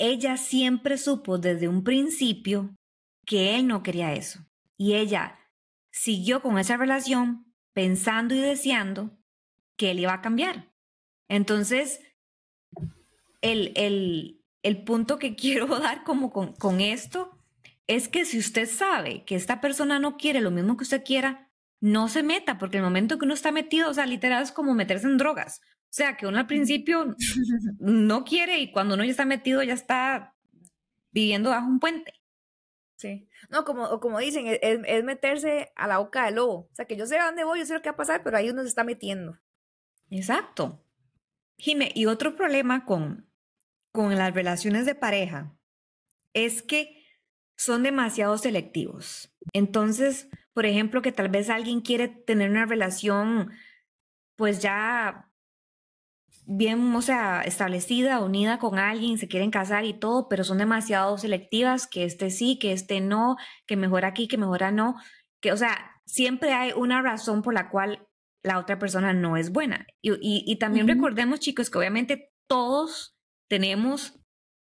ella 0.00 0.38
siempre 0.38 0.96
supo 0.96 1.38
desde 1.38 1.68
un 1.68 1.84
principio 1.84 2.74
que 3.26 3.54
él 3.54 3.66
no 3.66 3.82
quería 3.82 4.14
eso. 4.14 4.40
Y 4.76 4.94
ella 4.94 5.38
siguió 5.92 6.40
con 6.40 6.58
esa 6.58 6.76
relación 6.76 7.54
pensando 7.74 8.34
y 8.34 8.40
deseando 8.40 9.18
que 9.76 9.90
él 9.90 10.00
iba 10.00 10.14
a 10.14 10.22
cambiar. 10.22 10.72
Entonces, 11.28 12.00
el, 13.42 13.72
el, 13.76 14.42
el 14.62 14.84
punto 14.84 15.18
que 15.18 15.36
quiero 15.36 15.66
dar 15.78 16.02
como 16.02 16.32
con, 16.32 16.54
con 16.54 16.80
esto 16.80 17.38
es 17.86 18.08
que 18.08 18.24
si 18.24 18.38
usted 18.38 18.68
sabe 18.68 19.24
que 19.24 19.34
esta 19.34 19.60
persona 19.60 19.98
no 19.98 20.16
quiere 20.16 20.40
lo 20.40 20.50
mismo 20.50 20.76
que 20.76 20.84
usted 20.84 21.04
quiera, 21.04 21.50
no 21.80 22.08
se 22.08 22.22
meta, 22.22 22.56
porque 22.56 22.78
el 22.78 22.82
momento 22.82 23.18
que 23.18 23.24
uno 23.24 23.34
está 23.34 23.52
metido, 23.52 23.90
o 23.90 23.94
sea, 23.94 24.06
literal 24.06 24.42
es 24.42 24.52
como 24.52 24.74
meterse 24.74 25.06
en 25.06 25.18
drogas. 25.18 25.60
O 25.90 25.92
sea, 25.92 26.16
que 26.16 26.26
uno 26.26 26.38
al 26.38 26.46
principio 26.46 27.16
no 27.80 28.24
quiere 28.24 28.60
y 28.60 28.70
cuando 28.70 28.94
uno 28.94 29.04
ya 29.04 29.10
está 29.10 29.24
metido 29.24 29.60
ya 29.64 29.74
está 29.74 30.36
viviendo 31.10 31.50
bajo 31.50 31.66
un 31.66 31.80
puente. 31.80 32.14
Sí. 32.96 33.28
No, 33.48 33.64
como, 33.64 33.98
como 33.98 34.20
dicen, 34.20 34.46
es, 34.46 34.60
es, 34.62 35.04
meterse 35.04 35.72
a 35.74 35.88
la 35.88 35.98
boca 35.98 36.26
del 36.26 36.36
lobo. 36.36 36.68
O 36.70 36.74
sea, 36.74 36.84
que 36.84 36.96
yo 36.96 37.06
sé 37.06 37.18
a 37.18 37.26
dónde 37.26 37.44
voy, 37.44 37.58
yo 37.58 37.66
sé 37.66 37.74
lo 37.74 37.82
que 37.82 37.88
va 37.88 37.94
a 37.94 37.96
pasar, 37.96 38.22
pero 38.22 38.36
ahí 38.36 38.50
uno 38.50 38.62
se 38.62 38.68
está 38.68 38.84
metiendo. 38.84 39.38
Exacto. 40.10 40.84
Jime, 41.56 41.90
y 41.94 42.06
otro 42.06 42.36
problema 42.36 42.84
con, 42.84 43.28
con 43.90 44.16
las 44.16 44.32
relaciones 44.34 44.86
de 44.86 44.94
pareja 44.94 45.56
es 46.34 46.62
que 46.62 47.04
son 47.56 47.82
demasiado 47.82 48.38
selectivos. 48.38 49.34
Entonces, 49.52 50.28
por 50.52 50.66
ejemplo, 50.66 51.02
que 51.02 51.10
tal 51.10 51.30
vez 51.30 51.50
alguien 51.50 51.80
quiere 51.80 52.08
tener 52.08 52.50
una 52.50 52.66
relación, 52.66 53.50
pues 54.36 54.60
ya 54.60 55.29
bien, 56.52 56.94
o 56.96 57.00
sea, 57.00 57.42
establecida, 57.42 58.18
unida 58.18 58.58
con 58.58 58.78
alguien, 58.78 59.18
se 59.18 59.28
quieren 59.28 59.52
casar 59.52 59.84
y 59.84 59.94
todo, 59.94 60.28
pero 60.28 60.42
son 60.42 60.58
demasiado 60.58 61.16
selectivas, 61.16 61.86
que 61.86 62.04
este 62.04 62.30
sí, 62.30 62.58
que 62.58 62.72
este 62.72 63.00
no, 63.00 63.36
que 63.66 63.76
mejor 63.76 64.04
aquí, 64.04 64.26
que 64.26 64.36
mejor 64.36 64.72
no, 64.72 64.96
que, 65.40 65.52
o 65.52 65.56
sea, 65.56 66.02
siempre 66.06 66.52
hay 66.52 66.72
una 66.72 67.02
razón 67.02 67.42
por 67.42 67.54
la 67.54 67.70
cual 67.70 68.08
la 68.42 68.58
otra 68.58 68.80
persona 68.80 69.12
no 69.12 69.36
es 69.36 69.52
buena. 69.52 69.86
Y, 70.02 70.12
y, 70.20 70.58
también 70.58 70.88
recordemos, 70.88 71.38
chicos, 71.38 71.70
que 71.70 71.78
obviamente 71.78 72.32
todos 72.48 73.16
tenemos 73.48 74.20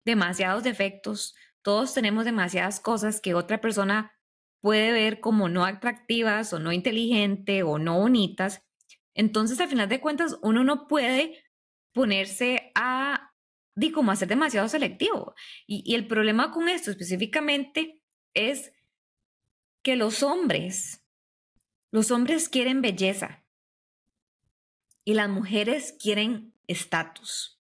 demasiados 0.06 0.64
defectos, 0.64 1.36
todos 1.62 1.94
tenemos 1.94 2.24
demasiadas 2.24 2.80
cosas 2.80 3.20
que 3.20 3.34
otra 3.34 3.60
persona 3.60 4.14
puede 4.62 4.94
ver 4.94 5.20
como 5.20 5.50
no 5.50 5.66
atractivas 5.66 6.54
o 6.54 6.60
no 6.60 6.72
inteligente 6.72 7.64
o 7.64 7.80
no 7.80 8.00
bonitas. 8.00 8.62
Entonces, 9.14 9.60
al 9.60 9.68
final 9.68 9.90
de 9.90 10.00
cuentas, 10.00 10.38
uno 10.42 10.64
no 10.64 10.88
puede 10.88 11.45
ponerse 11.96 12.74
a, 12.76 13.32
di, 13.74 13.90
como 13.92 14.12
a 14.12 14.18
ser 14.18 14.28
demasiado 14.28 14.68
selectivo. 14.68 15.34
Y, 15.66 15.82
y 15.86 15.96
el 15.96 16.06
problema 16.08 16.52
con 16.52 16.68
esto 16.68 16.92
específicamente 16.92 18.04
es 18.34 18.74
que 19.82 19.96
los 19.96 20.22
hombres, 20.22 21.06
los 21.92 22.12
hombres 22.12 22.50
quieren 22.50 22.82
belleza 22.82 23.46
y 25.06 25.14
las 25.14 25.30
mujeres 25.30 25.96
quieren 25.98 26.54
estatus. 26.68 27.62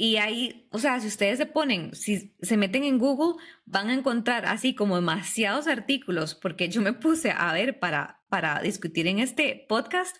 Y 0.00 0.18
ahí, 0.18 0.68
o 0.70 0.78
sea, 0.78 1.00
si 1.00 1.08
ustedes 1.08 1.38
se 1.38 1.46
ponen, 1.46 1.92
si 1.96 2.36
se 2.40 2.56
meten 2.56 2.84
en 2.84 2.98
Google, 2.98 3.42
van 3.64 3.88
a 3.88 3.94
encontrar 3.94 4.46
así 4.46 4.76
como 4.76 4.94
demasiados 4.94 5.66
artículos, 5.66 6.36
porque 6.36 6.68
yo 6.68 6.80
me 6.82 6.92
puse 6.92 7.32
a 7.32 7.52
ver 7.52 7.80
para, 7.80 8.22
para 8.28 8.60
discutir 8.60 9.08
en 9.08 9.18
este 9.18 9.66
podcast, 9.68 10.18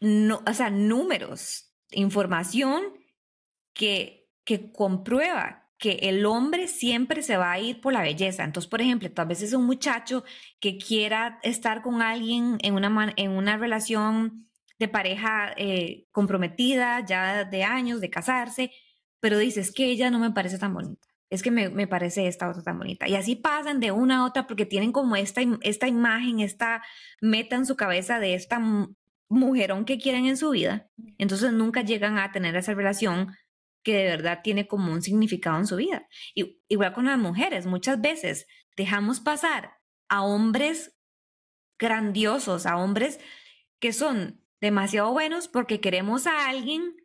no, 0.00 0.42
o 0.46 0.54
sea, 0.54 0.70
números, 0.70 1.72
información 1.90 2.82
que, 3.72 4.28
que 4.44 4.72
comprueba 4.72 5.66
que 5.78 5.92
el 6.02 6.24
hombre 6.24 6.68
siempre 6.68 7.22
se 7.22 7.36
va 7.36 7.52
a 7.52 7.60
ir 7.60 7.80
por 7.80 7.92
la 7.92 8.02
belleza. 8.02 8.44
Entonces, 8.44 8.68
por 8.68 8.80
ejemplo, 8.80 9.10
tal 9.12 9.28
vez 9.28 9.42
es 9.42 9.52
un 9.52 9.66
muchacho 9.66 10.24
que 10.58 10.78
quiera 10.78 11.38
estar 11.42 11.82
con 11.82 12.00
alguien 12.00 12.58
en 12.62 12.74
una, 12.74 13.12
en 13.16 13.30
una 13.32 13.56
relación 13.58 14.48
de 14.78 14.88
pareja 14.88 15.52
eh, 15.56 16.06
comprometida, 16.12 17.04
ya 17.04 17.44
de 17.44 17.64
años, 17.64 18.00
de 18.00 18.10
casarse, 18.10 18.72
pero 19.20 19.38
dices 19.38 19.72
que 19.72 19.86
ella 19.86 20.10
no 20.10 20.18
me 20.18 20.30
parece 20.30 20.58
tan 20.58 20.72
bonita. 20.72 21.06
Es 21.28 21.42
que 21.42 21.50
me, 21.50 21.68
me, 21.70 21.86
parece 21.88 22.28
esta 22.28 22.48
otra 22.48 22.62
tan 22.62 22.78
bonita. 22.78 23.08
Y 23.08 23.16
así 23.16 23.34
pasan 23.36 23.80
de 23.80 23.90
una 23.90 24.18
a 24.18 24.26
otra 24.26 24.46
porque 24.46 24.64
tienen 24.64 24.92
como 24.92 25.16
esta, 25.16 25.42
esta 25.62 25.88
imagen, 25.88 26.40
esta 26.40 26.82
meta 27.20 27.56
en 27.56 27.66
su 27.66 27.74
cabeza 27.76 28.20
de 28.20 28.34
esta 28.34 28.60
mujerón 29.28 29.84
que 29.84 29.98
quieren 29.98 30.26
en 30.26 30.36
su 30.36 30.50
vida. 30.50 30.90
Entonces 31.18 31.52
nunca 31.52 31.82
llegan 31.82 32.18
a 32.18 32.32
tener 32.32 32.56
esa 32.56 32.74
relación 32.74 33.34
que 33.82 33.94
de 33.94 34.04
verdad 34.04 34.40
tiene 34.42 34.66
como 34.66 34.92
un 34.92 35.02
significado 35.02 35.58
en 35.58 35.66
su 35.66 35.76
vida. 35.76 36.08
Y, 36.34 36.60
igual 36.68 36.92
con 36.92 37.06
las 37.06 37.18
mujeres, 37.18 37.66
muchas 37.66 38.00
veces 38.00 38.46
dejamos 38.76 39.20
pasar 39.20 39.78
a 40.08 40.22
hombres 40.22 40.96
grandiosos, 41.78 42.66
a 42.66 42.76
hombres 42.76 43.20
que 43.78 43.92
son 43.92 44.42
demasiado 44.60 45.12
buenos 45.12 45.48
porque 45.48 45.80
queremos 45.80 46.26
a 46.26 46.48
alguien 46.48 46.96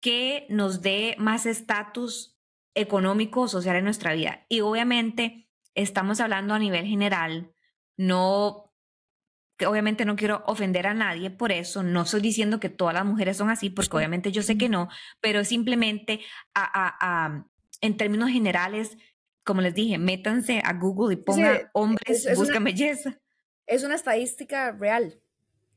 que 0.00 0.46
nos 0.48 0.80
dé 0.82 1.16
más 1.18 1.46
estatus 1.46 2.38
económico 2.74 3.42
o 3.42 3.48
social 3.48 3.76
en 3.76 3.84
nuestra 3.84 4.14
vida. 4.14 4.46
Y 4.48 4.60
obviamente 4.60 5.48
estamos 5.74 6.20
hablando 6.20 6.54
a 6.54 6.58
nivel 6.58 6.86
general, 6.86 7.52
no 7.96 8.71
obviamente 9.66 10.04
no 10.04 10.16
quiero 10.16 10.42
ofender 10.46 10.86
a 10.86 10.94
nadie 10.94 11.30
por 11.30 11.52
eso, 11.52 11.82
no 11.82 12.02
estoy 12.02 12.20
diciendo 12.20 12.60
que 12.60 12.68
todas 12.68 12.94
las 12.94 13.04
mujeres 13.04 13.36
son 13.36 13.50
así, 13.50 13.70
porque 13.70 13.96
obviamente 13.96 14.32
yo 14.32 14.42
sé 14.42 14.58
que 14.58 14.68
no, 14.68 14.88
pero 15.20 15.44
simplemente 15.44 16.20
a, 16.54 17.44
en 17.80 17.96
términos 17.96 18.30
generales, 18.30 18.96
como 19.44 19.60
les 19.60 19.74
dije, 19.74 19.98
métanse 19.98 20.62
a 20.64 20.72
Google 20.74 21.14
y 21.14 21.16
pongan 21.16 21.70
hombres, 21.72 22.28
buscan 22.36 22.64
belleza. 22.64 23.18
Es 23.66 23.84
una 23.84 23.94
estadística 23.94 24.72
real. 24.72 25.20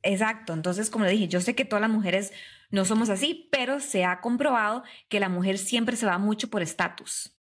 Exacto, 0.03 0.53
entonces 0.53 0.89
como 0.89 1.05
le 1.05 1.11
dije, 1.11 1.27
yo 1.27 1.41
sé 1.41 1.55
que 1.55 1.65
todas 1.65 1.81
las 1.81 1.89
mujeres 1.89 2.31
no 2.69 2.85
somos 2.85 3.09
así, 3.09 3.49
pero 3.51 3.79
se 3.79 4.05
ha 4.05 4.21
comprobado 4.21 4.83
que 5.09 5.19
la 5.19 5.29
mujer 5.29 5.57
siempre 5.57 5.95
se 5.95 6.05
va 6.05 6.17
mucho 6.17 6.49
por 6.49 6.61
estatus. 6.61 7.35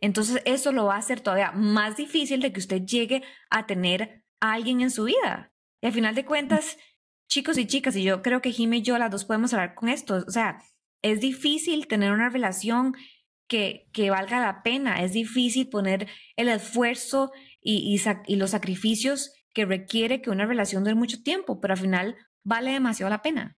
Entonces 0.00 0.42
eso 0.44 0.72
lo 0.72 0.86
va 0.86 0.96
a 0.96 0.98
hacer 0.98 1.20
todavía 1.20 1.52
más 1.52 1.96
difícil 1.96 2.40
de 2.40 2.52
que 2.52 2.60
usted 2.60 2.82
llegue 2.82 3.22
a 3.50 3.66
tener 3.66 4.24
a 4.40 4.54
alguien 4.54 4.80
en 4.80 4.90
su 4.90 5.04
vida. 5.04 5.52
Y 5.80 5.86
al 5.86 5.92
final 5.92 6.14
de 6.14 6.24
cuentas, 6.24 6.76
chicos 7.28 7.58
y 7.58 7.66
chicas, 7.66 7.96
y 7.96 8.02
yo 8.02 8.22
creo 8.22 8.40
que 8.40 8.52
Jimmy 8.52 8.78
y 8.78 8.82
yo 8.82 8.98
las 8.98 9.10
dos 9.10 9.24
podemos 9.24 9.52
hablar 9.54 9.74
con 9.74 9.88
esto, 9.88 10.24
o 10.26 10.30
sea, 10.30 10.62
es 11.02 11.20
difícil 11.20 11.86
tener 11.86 12.12
una 12.12 12.28
relación 12.28 12.94
que, 13.48 13.88
que 13.92 14.10
valga 14.10 14.40
la 14.40 14.62
pena, 14.62 15.02
es 15.02 15.12
difícil 15.12 15.68
poner 15.68 16.08
el 16.36 16.48
esfuerzo 16.48 17.32
y, 17.60 18.00
y, 18.26 18.36
los 18.36 18.50
sacrificios 18.50 19.32
que 19.52 19.64
requiere 19.64 20.22
que 20.22 20.30
una 20.30 20.46
relación 20.46 20.84
dure 20.84 20.94
mucho 20.94 21.22
tiempo, 21.22 21.60
pero 21.60 21.74
al 21.74 21.80
final 21.80 22.16
vale 22.44 22.70
demasiado 22.70 23.10
la 23.10 23.22
pena. 23.22 23.56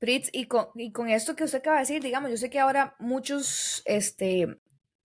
Fritz, 0.00 0.28
y 0.32 0.46
con, 0.46 0.66
y 0.74 0.92
con 0.92 1.08
esto 1.08 1.36
que 1.36 1.44
usted 1.44 1.58
acaba 1.58 1.76
de 1.76 1.82
decir, 1.82 2.02
digamos, 2.02 2.30
yo 2.30 2.36
sé 2.36 2.50
que 2.50 2.58
ahora 2.58 2.96
muchos 2.98 3.82
este, 3.84 4.58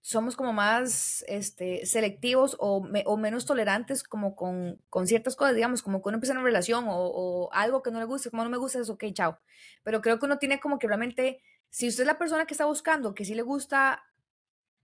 somos 0.04 0.36
como 0.36 0.52
más 0.52 1.24
este, 1.30 1.86
selectivos 1.86 2.58
o, 2.60 2.86
o 3.06 3.18
menos 3.18 3.46
tolerantes 3.46 4.04
como 4.04 4.36
con, 4.36 4.78
con, 4.90 5.08
ciertas 5.08 5.38
cosas, 5.38 5.56
digamos, 5.56 5.82
como 5.82 6.02
que 6.02 6.10
uno 6.10 6.18
empieza 6.18 6.34
una 6.34 6.44
relación 6.44 6.90
o, 6.90 6.94
o, 6.94 7.54
algo 7.54 7.82
que 7.82 7.90
no 7.90 8.00
le 8.00 8.06
gusta, 8.06 8.30
como 8.30 8.44
no 8.44 8.50
me 8.50 8.58
gusta, 8.58 8.80
es 8.80 8.90
ok, 8.90 9.06
chao. 9.14 9.40
Pero 9.82 10.02
creo 10.02 10.20
que 10.20 10.26
uno 10.26 10.40
tiene 10.40 10.60
como 10.60 10.78
que 10.78 10.88
realmente, 10.88 11.42
si 11.70 11.88
usted 11.88 12.04
es 12.04 12.08
la 12.08 12.18
persona 12.18 12.46
que 12.46 12.54
está 12.54 12.66
buscando, 12.66 13.16
que 13.16 13.24
sí 13.24 13.34
le 13.34 13.44
gusta, 13.44 14.04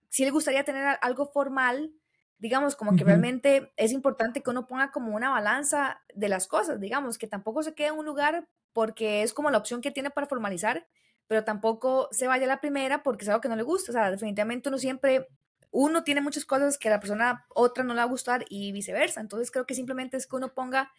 sí 0.07 0.23
le 0.23 0.31
gustaría 0.31 0.63
tener 0.63 0.97
algo 1.01 1.29
formal, 1.33 1.91
digamos, 2.37 2.77
como 2.77 2.95
que 2.95 3.03
realmente 3.03 3.73
es 3.75 3.91
importante 3.91 4.41
que 4.41 4.49
uno 4.49 4.67
ponga 4.67 4.89
como 4.89 5.13
una 5.13 5.31
balanza 5.31 6.01
de 6.15 6.29
las 6.29 6.47
cosas, 6.47 6.79
digamos, 6.79 7.17
que 7.17 7.27
tampoco 7.27 7.61
se 7.61 7.73
quede 7.73 7.89
en 7.89 7.95
un 7.95 8.05
lugar 8.05 8.47
porque 8.71 9.21
es 9.23 9.33
como 9.33 9.51
la 9.51 9.57
opción 9.57 9.81
que 9.81 9.91
tiene 9.91 10.11
para 10.11 10.27
formalizar, 10.27 10.87
pero 11.29 11.43
tampoco 11.43 12.09
se 12.11 12.25
vaya 12.25 12.45
a 12.45 12.47
la 12.47 12.59
primera 12.59 13.03
porque 13.03 13.23
es 13.23 13.29
algo 13.29 13.39
que 13.39 13.49
no 13.49 13.55
le 13.55 13.61
gusta. 13.61 13.91
O 13.91 13.93
sea, 13.93 14.09
definitivamente 14.09 14.67
uno 14.67 14.79
siempre, 14.79 15.27
uno 15.69 16.03
tiene 16.03 16.21
muchas 16.21 16.43
cosas 16.43 16.79
que 16.79 16.87
a 16.87 16.91
la 16.91 16.99
persona 16.99 17.45
otra 17.49 17.83
no 17.83 17.93
le 17.93 17.99
va 17.99 18.05
a 18.05 18.07
gustar 18.07 18.45
y 18.49 18.71
viceversa. 18.71 19.21
Entonces 19.21 19.51
creo 19.51 19.67
que 19.67 19.75
simplemente 19.75 20.17
es 20.17 20.25
que 20.25 20.35
uno 20.35 20.55
ponga 20.55 20.91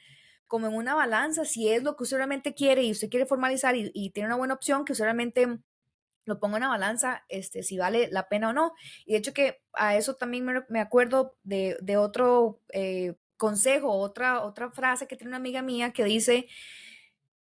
como 0.47 0.69
en 0.69 0.75
una 0.75 0.95
balanza 0.95 1.45
si 1.45 1.69
es 1.69 1.83
lo 1.83 1.97
que 1.97 2.05
usted 2.05 2.19
realmente 2.19 2.55
quiere 2.55 2.85
y 2.85 2.93
usted 2.93 3.11
quiere 3.11 3.27
formalizar 3.27 3.75
y, 3.75 4.11
tiene 4.11 4.29
una 4.29 4.37
buena 4.37 4.55
opción, 4.55 4.85
que 4.85 4.93
usted 4.93 5.05
realmente 5.05 5.59
lo 6.27 6.39
ponga 6.39 6.59
en 6.59 6.63
una 6.63 6.75
balanza, 6.75 7.25
este, 7.29 7.65
si 7.65 7.77
vale 7.77 8.09
la 8.13 8.29
pena 8.29 8.51
o 8.51 8.53
no. 8.53 8.75
Y 9.07 9.15
de 9.15 9.19
hecho 9.19 9.33
que 9.35 9.61
a 9.73 9.97
eso 9.97 10.15
también 10.15 10.47
me, 10.69 10.81
acuerdo 10.81 11.35
de, 11.43 11.77
de 11.83 11.97
otro 11.97 12.61
eh, 12.69 13.17
consejo, 13.37 13.95
otra, 13.95 14.43
otra 14.43 14.71
frase 14.71 15.09
que 15.09 15.17
tiene 15.17 15.31
una 15.31 15.39
amiga 15.39 15.61
mía 15.61 15.93
que 15.93 16.05
dice, 16.05 16.47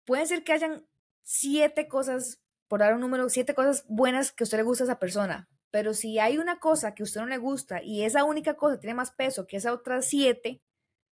puede 0.04 0.26
ser 0.26 0.44
que 0.44 0.52
hayan 0.52 0.86
siete 1.22 1.88
cosas 1.88 2.42
por 2.68 2.80
dar 2.80 2.94
un 2.94 3.00
número, 3.00 3.28
siete 3.28 3.54
cosas 3.54 3.84
buenas 3.88 4.32
que 4.32 4.44
a 4.44 4.46
usted 4.46 4.58
le 4.58 4.64
gusta 4.64 4.84
a 4.84 4.86
esa 4.86 4.98
persona. 4.98 5.48
Pero 5.70 5.94
si 5.94 6.18
hay 6.18 6.38
una 6.38 6.58
cosa 6.58 6.94
que 6.94 7.02
a 7.02 7.04
usted 7.04 7.20
no 7.20 7.26
le 7.26 7.38
gusta 7.38 7.82
y 7.82 8.02
esa 8.02 8.24
única 8.24 8.54
cosa 8.54 8.78
tiene 8.78 8.94
más 8.94 9.10
peso 9.10 9.46
que 9.46 9.56
esa 9.56 9.72
otra 9.72 10.00
siete, 10.02 10.62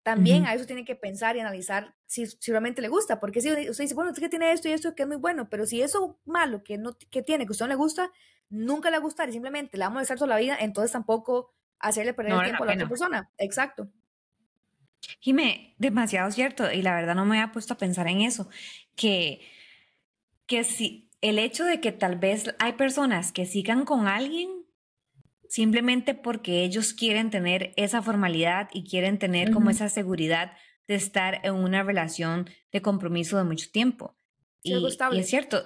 también 0.04 0.46
a 0.46 0.54
eso 0.54 0.66
tiene 0.66 0.84
que 0.84 0.96
pensar 0.96 1.36
y 1.38 1.40
analizar 1.40 1.96
si, 2.06 2.28
si, 2.28 2.52
realmente 2.52 2.82
le 2.82 2.90
gusta. 2.90 3.20
Porque 3.20 3.42
si 3.42 3.50
usted 3.52 3.84
dice, 3.84 3.96
bueno, 3.96 4.12
usted 4.12 4.30
tiene 4.30 4.52
esto 4.52 4.68
y 4.68 4.74
esto 4.74 4.96
que 4.96 5.04
es 5.04 5.08
muy 5.08 5.18
bueno, 5.18 5.50
pero 5.50 5.66
si 5.66 5.82
eso 5.82 6.20
malo 6.26 6.64
que, 6.64 6.78
no, 6.78 6.98
que 7.10 7.24
tiene, 7.24 7.46
que 7.46 7.52
a 7.52 7.54
usted 7.54 7.66
no 7.66 7.70
le 7.70 7.76
gusta, 7.76 8.12
nunca 8.50 8.90
le 8.90 8.98
va 8.98 9.02
a 9.02 9.06
gustar 9.06 9.30
y 9.30 9.32
simplemente 9.32 9.78
le 9.78 9.84
va 9.84 9.88
a 9.88 9.94
molestar 9.94 10.18
toda 10.18 10.30
la 10.30 10.38
vida, 10.38 10.58
entonces 10.60 10.92
tampoco 10.92 11.54
hacerle 11.80 12.14
perder 12.14 12.34
el 12.34 12.44
tiempo 12.44 12.64
a 12.64 12.68
la 12.68 12.74
otra 12.74 12.88
persona. 12.88 13.30
Exacto. 13.38 13.90
Jime, 15.20 15.76
demasiado 15.78 16.32
cierto, 16.32 16.72
y 16.72 16.82
la 16.82 16.96
verdad 16.96 17.16
no 17.16 17.26
me 17.26 17.40
había 17.40 17.52
puesto 17.52 17.74
a 17.74 17.78
pensar 17.78 18.08
en 18.08 18.22
eso, 18.22 18.50
que, 18.96 19.42
que 20.46 20.64
si 20.64 21.10
el 21.24 21.40
hecho 21.40 21.64
de 21.64 21.80
que 21.80 21.94
tal 21.94 22.18
vez 22.18 22.54
hay 22.60 22.74
personas 22.74 23.32
que 23.32 23.46
sigan 23.46 23.86
con 23.86 24.08
alguien 24.08 24.66
simplemente 25.48 26.16
porque 26.16 26.64
ellos 26.64 26.94
quieren 26.94 27.30
tener 27.30 27.74
esa 27.78 28.02
formalidad 28.02 28.68
y 28.74 28.84
quieren 28.84 29.18
tener 29.18 29.52
como 29.52 29.70
esa 29.70 29.88
seguridad 29.88 30.52
de 30.86 30.96
estar 30.96 31.40
en 31.44 31.54
una 31.54 31.82
relación 31.82 32.50
de 32.74 32.82
compromiso 32.82 33.38
de 33.38 33.46
mucho 33.46 33.72
tiempo. 33.72 34.18
y, 34.64 34.74
y, 34.74 35.20
es 35.20 35.30
cierto, 35.30 35.64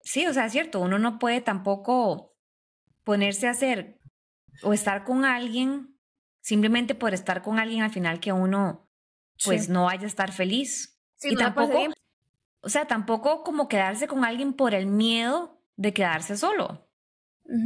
sí, 0.00 0.26
o 0.26 0.32
sea, 0.32 0.46
es 0.46 0.52
cierto, 0.52 0.80
uno 0.80 1.00
no 1.00 1.18
puede 1.18 1.40
tampoco 1.40 2.36
ponerse 3.02 3.48
a 3.48 3.50
hacer 3.50 3.98
o 4.62 4.72
estar 4.72 5.02
con 5.04 5.24
alguien 5.24 5.98
simplemente 6.40 6.94
por 6.94 7.14
estar 7.14 7.42
con 7.42 7.58
alguien 7.58 7.82
al 7.82 7.90
final 7.90 8.20
que 8.20 8.32
uno 8.32 8.88
pues 9.44 9.68
no 9.68 9.86
vaya 9.86 10.04
a 10.04 10.06
estar 10.06 10.30
feliz. 10.30 11.00
y 11.22 11.34
tampoco, 11.34 11.88
o 12.60 12.68
sea, 12.68 12.86
tampoco 12.86 13.42
como 13.42 13.68
quedarse 13.68 14.06
con 14.06 14.24
alguien 14.24 14.52
por 14.52 14.74
el 14.74 14.86
miedo 14.86 15.60
de 15.76 15.92
quedarse 15.92 16.36
solo. 16.36 16.86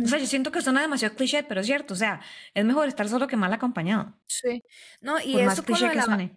O 0.03 0.07
sea, 0.07 0.19
yo 0.19 0.27
siento 0.27 0.51
que 0.51 0.63
suena 0.63 0.81
demasiado 0.81 1.15
cliché, 1.15 1.43
pero 1.43 1.61
es 1.61 1.67
cierto. 1.67 1.93
O 1.93 1.97
sea, 1.97 2.23
es 2.55 2.65
mejor 2.65 2.89
estar 2.89 3.07
solo 3.07 3.27
que 3.27 3.37
mal 3.37 3.53
acompañado. 3.53 4.15
Sí. 4.27 4.63
No, 5.03 5.21
y 5.21 5.39
eso 5.39 5.63
con 5.63 5.79
lo, 5.79 5.89
de 5.89 5.95
la, 5.95 6.31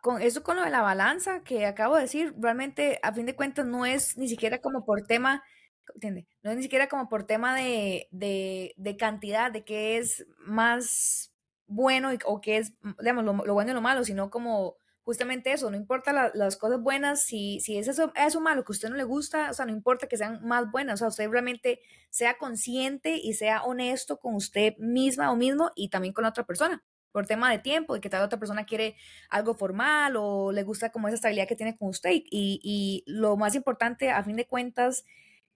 con 0.00 0.22
eso 0.22 0.42
con 0.42 0.56
lo 0.56 0.62
de 0.64 0.70
la 0.70 0.80
balanza 0.80 1.42
que 1.42 1.66
acabo 1.66 1.96
de 1.96 2.02
decir, 2.02 2.34
realmente 2.38 2.98
a 3.02 3.12
fin 3.12 3.26
de 3.26 3.36
cuentas 3.36 3.66
no 3.66 3.84
es 3.84 4.16
ni 4.16 4.28
siquiera 4.28 4.60
como 4.60 4.86
por 4.86 5.02
tema, 5.02 5.42
¿entiende? 5.94 6.26
No 6.42 6.50
es 6.50 6.56
ni 6.56 6.62
siquiera 6.62 6.88
como 6.88 7.08
por 7.08 7.24
tema 7.24 7.54
de, 7.54 8.08
de, 8.12 8.72
de 8.78 8.96
cantidad, 8.96 9.52
de 9.52 9.62
qué 9.62 9.98
es 9.98 10.26
más 10.38 11.32
bueno 11.66 12.10
o 12.24 12.40
qué 12.40 12.56
es, 12.56 12.72
digamos, 12.98 13.24
lo, 13.24 13.54
bueno 13.54 13.72
y 13.72 13.74
lo 13.74 13.80
malo, 13.82 14.04
sino 14.04 14.30
como 14.30 14.76
justamente 15.04 15.52
eso, 15.52 15.70
no 15.70 15.76
importa 15.76 16.30
las 16.34 16.56
cosas 16.56 16.80
buenas, 16.80 17.24
si, 17.24 17.60
si 17.60 17.76
es 17.76 17.88
eso, 17.88 18.12
eso 18.14 18.40
malo 18.40 18.64
que 18.64 18.72
a 18.72 18.74
usted 18.74 18.90
no 18.90 18.96
le 18.96 19.04
gusta, 19.04 19.50
o 19.50 19.54
sea, 19.54 19.66
no 19.66 19.72
importa 19.72 20.06
que 20.06 20.16
sean 20.16 20.40
más 20.46 20.70
buenas, 20.70 20.94
o 20.94 20.98
sea, 20.98 21.08
usted 21.08 21.30
realmente 21.30 21.80
sea 22.10 22.38
consciente 22.38 23.16
y 23.16 23.34
sea 23.34 23.62
honesto 23.62 24.18
con 24.18 24.34
usted 24.34 24.76
misma 24.78 25.32
o 25.32 25.36
mismo 25.36 25.70
y 25.74 25.88
también 25.88 26.12
con 26.12 26.22
la 26.22 26.30
otra 26.30 26.44
persona, 26.44 26.84
por 27.12 27.26
tema 27.26 27.50
de 27.50 27.58
tiempo, 27.58 27.96
y 27.96 28.00
que 28.00 28.10
tal 28.10 28.22
otra 28.22 28.38
persona 28.38 28.66
quiere 28.66 28.96
algo 29.30 29.54
formal 29.54 30.14
o 30.16 30.52
le 30.52 30.62
gusta 30.62 30.90
como 30.90 31.08
esa 31.08 31.16
estabilidad 31.16 31.48
que 31.48 31.56
tiene 31.56 31.76
con 31.76 31.88
usted. 31.88 32.12
Y, 32.12 32.60
y 32.62 33.02
lo 33.06 33.36
más 33.36 33.54
importante, 33.54 34.10
a 34.10 34.22
fin 34.22 34.36
de 34.36 34.46
cuentas, 34.46 35.04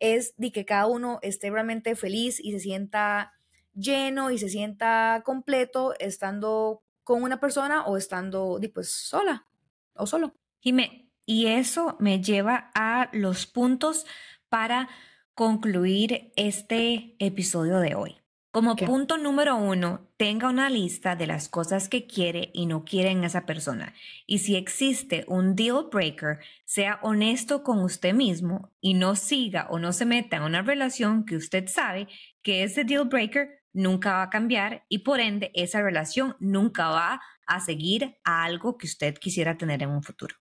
es 0.01 0.35
de 0.37 0.53
que 0.53 0.65
cada 0.65 0.87
uno 0.87 1.19
esté 1.23 1.51
realmente 1.51 1.95
feliz 1.97 2.41
y 2.41 2.53
se 2.53 2.61
sienta 2.61 3.33
lleno 3.75 4.31
y 4.31 4.39
se 4.39 4.49
sienta 4.49 5.23
completo 5.25 5.95
estando 5.99 6.84
con 7.05 7.23
una 7.23 7.39
persona 7.39 7.85
o 7.85 7.97
estando 7.97 8.59
pues 8.75 8.91
sola 8.91 9.47
o 9.95 10.07
solo. 10.07 10.35
Jime, 10.61 11.11
y 11.27 11.47
eso 11.47 11.97
me 12.01 12.21
lleva 12.23 12.71
a 12.75 13.11
los 13.13 13.47
puntos 13.47 14.07
para 14.49 14.89
concluir 15.35 16.33
este 16.37 17.17
episodio 17.19 17.79
de 17.79 17.95
hoy. 17.95 18.17
Como 18.55 18.77
punto 18.77 19.19
número 19.19 19.57
uno, 19.57 20.07
tenga 20.17 20.49
una 20.49 20.71
lista 20.71 21.17
de 21.17 21.27
las 21.27 21.49
cosas 21.49 21.89
que 21.89 22.07
quiere 22.07 22.51
y 22.55 22.67
no 22.67 22.85
quiere 22.85 23.11
en 23.11 23.25
esa 23.25 23.47
persona. 23.47 23.95
Y 24.29 24.39
si 24.39 24.55
existe 24.55 25.25
un 25.27 25.57
deal 25.57 25.89
breaker, 25.91 26.39
sea 26.65 27.01
honesto 27.03 27.65
con 27.65 27.81
usted 27.81 28.15
mismo 28.15 28.71
y 28.81 28.95
no 28.95 29.17
siga 29.17 29.67
o 29.71 29.81
no 29.81 29.93
se 29.93 30.05
meta 30.05 30.37
en 30.37 30.45
una 30.45 30.63
relación 30.63 31.25
que 31.25 31.35
usted 31.35 31.67
sabe 31.67 32.07
que 32.43 32.63
ese 32.63 32.85
deal 32.85 33.07
breaker 33.07 33.64
nunca 33.75 34.15
va 34.15 34.23
a 34.23 34.31
cambiar 34.31 34.87
y 34.89 35.01
por 35.01 35.21
ende 35.21 35.51
esa 35.55 35.83
relación 35.83 36.37
nunca 36.41 36.89
va 36.89 37.21
a 37.47 37.61
seguir 37.61 38.17
a 38.25 38.45
algo 38.45 38.79
que 38.79 38.87
usted 38.87 39.19
quisiera 39.19 39.59
tener 39.59 39.83
en 39.83 39.91
un 39.91 40.03
futuro. 40.03 40.37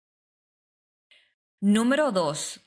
Número 1.60 2.10
dos, 2.10 2.60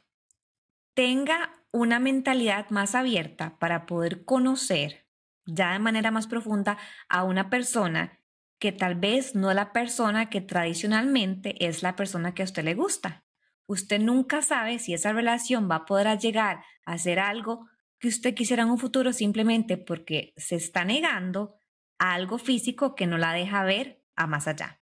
tenga 0.94 1.52
una 1.72 2.00
mentalidad 2.00 2.70
más 2.70 2.96
abierta 2.96 3.58
para 3.60 3.86
poder 3.86 4.24
conocer 4.24 5.08
ya 5.46 5.74
de 5.74 5.80
manera 5.80 6.12
más 6.12 6.28
profunda 6.28 6.78
a 7.10 7.24
una 7.24 7.50
persona 7.50 8.20
que 8.60 8.72
tal 8.72 8.96
vez 8.96 9.34
no 9.34 9.50
es 9.50 9.56
la 9.56 9.74
persona 9.74 10.30
que 10.30 10.42
tradicionalmente 10.42 11.66
es 11.66 11.82
la 11.82 11.96
persona 11.96 12.34
que 12.34 12.44
a 12.44 12.46
usted 12.46 12.64
le 12.64 12.76
gusta. 12.76 13.26
Usted 13.66 14.00
nunca 14.00 14.42
sabe 14.42 14.78
si 14.78 14.94
esa 14.94 15.14
relación 15.14 15.70
va 15.70 15.78
a 15.78 15.86
poder 15.86 16.20
llegar 16.20 16.64
a 16.86 16.98
ser 16.98 17.20
algo 17.20 17.71
que 18.02 18.08
usted 18.08 18.34
quisiera 18.34 18.64
en 18.64 18.72
un 18.72 18.80
futuro 18.80 19.14
simplemente 19.14 19.78
porque 19.78 20.34
se 20.36 20.56
está 20.56 20.84
negando 20.84 21.56
a 22.00 22.16
algo 22.16 22.40
físico 22.40 22.96
que 22.96 23.06
no 23.06 23.20
la 23.20 23.32
deja 23.32 23.64
ver 23.64 24.04
a 24.16 24.26
más 24.26 24.48
allá. 24.48 24.82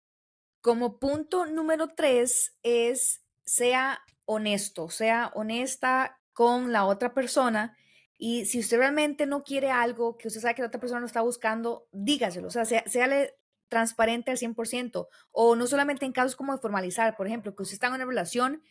Como 0.61 0.99
punto 0.99 1.47
número 1.47 1.89
tres 1.89 2.59
es 2.63 3.25
sea 3.45 4.01
honesto, 4.27 4.91
sea 4.91 5.33
honesta 5.35 6.21
con 6.35 6.73
la 6.73 6.85
otra 6.85 7.15
persona 7.15 7.75
y 8.19 8.45
si 8.45 8.59
usted 8.59 8.77
realmente 8.77 9.25
no 9.25 9.45
quiere 9.45 9.71
algo 9.71 10.19
que 10.19 10.29
usted 10.29 10.43
sabe 10.43 10.55
que 10.55 10.63
la 10.63 10.69
otra 10.69 10.81
persona 10.81 11.01
no 11.01 11.07
está 11.07 11.23
buscando, 11.23 11.89
dígaselo, 11.93 12.49
o 12.49 12.51
sea, 12.51 12.67
sea, 12.67 12.83
transparente 13.69 14.31
al 14.31 14.37
100% 14.37 15.09
o 15.33 15.57
no 15.57 15.67
solamente 15.67 16.05
en 16.05 16.13
casos 16.13 16.37
como 16.37 16.53
de 16.53 16.61
formalizar, 16.61 17.17
por 17.17 17.27
ejemplo, 17.27 17.57
que 17.57 17.63
usted 17.63 17.75
está 17.75 17.87
en 17.87 17.95
una 17.95 18.05
relación 18.05 18.63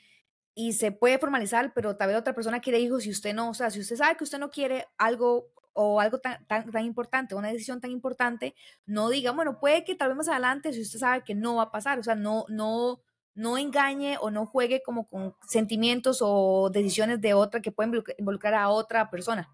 y 0.56 0.74
se 0.74 0.94
puede 0.94 1.20
formalizar, 1.20 1.74
pero 1.74 1.98
tal 1.98 2.08
vez 2.08 2.18
otra 2.18 2.34
persona 2.34 2.62
quiere 2.62 2.80
hijos 2.80 3.06
y 3.06 3.12
usted 3.12 3.36
no, 3.36 3.50
o 3.50 3.54
sea, 3.54 3.70
si 3.70 3.82
usted 3.82 3.98
sabe 3.98 4.16
que 4.16 4.24
usted 4.24 4.40
no 4.40 4.50
quiere 4.50 4.88
algo 4.98 5.52
o 5.74 6.00
algo 6.00 6.20
tan, 6.20 6.48
tan, 6.48 6.72
tan, 6.72 6.86
importante, 6.86 7.36
una 7.36 7.50
decisión 7.50 7.82
tan 7.82 7.92
importante, 7.92 8.56
no 8.86 9.10
diga, 9.10 9.32
bueno, 9.32 9.60
puede 9.60 9.84
que 9.84 9.96
tal 9.96 10.08
vez 10.08 10.18
más 10.18 10.30
adelante, 10.30 10.72
si 10.72 10.82
usted 10.82 11.00
sabe 11.00 11.24
que 11.26 11.36
no 11.36 11.56
va 11.56 11.64
a 11.64 11.72
pasar, 11.72 12.00
o 12.00 12.04
sea, 12.04 12.16
no, 12.16 12.46
no, 12.48 13.02
no 13.34 13.58
engañe 13.58 14.18
o 14.22 14.32
no 14.32 14.46
juegue 14.46 14.82
como 14.82 15.10
con 15.10 15.36
sentimientos 15.46 16.20
o 16.22 16.70
decisiones 16.72 17.20
de 17.20 17.34
otra 17.34 17.62
que 17.62 17.74
pueden 17.74 18.02
involucrar 18.18 18.54
a 18.54 18.70
otra 18.70 19.10
persona. 19.12 19.50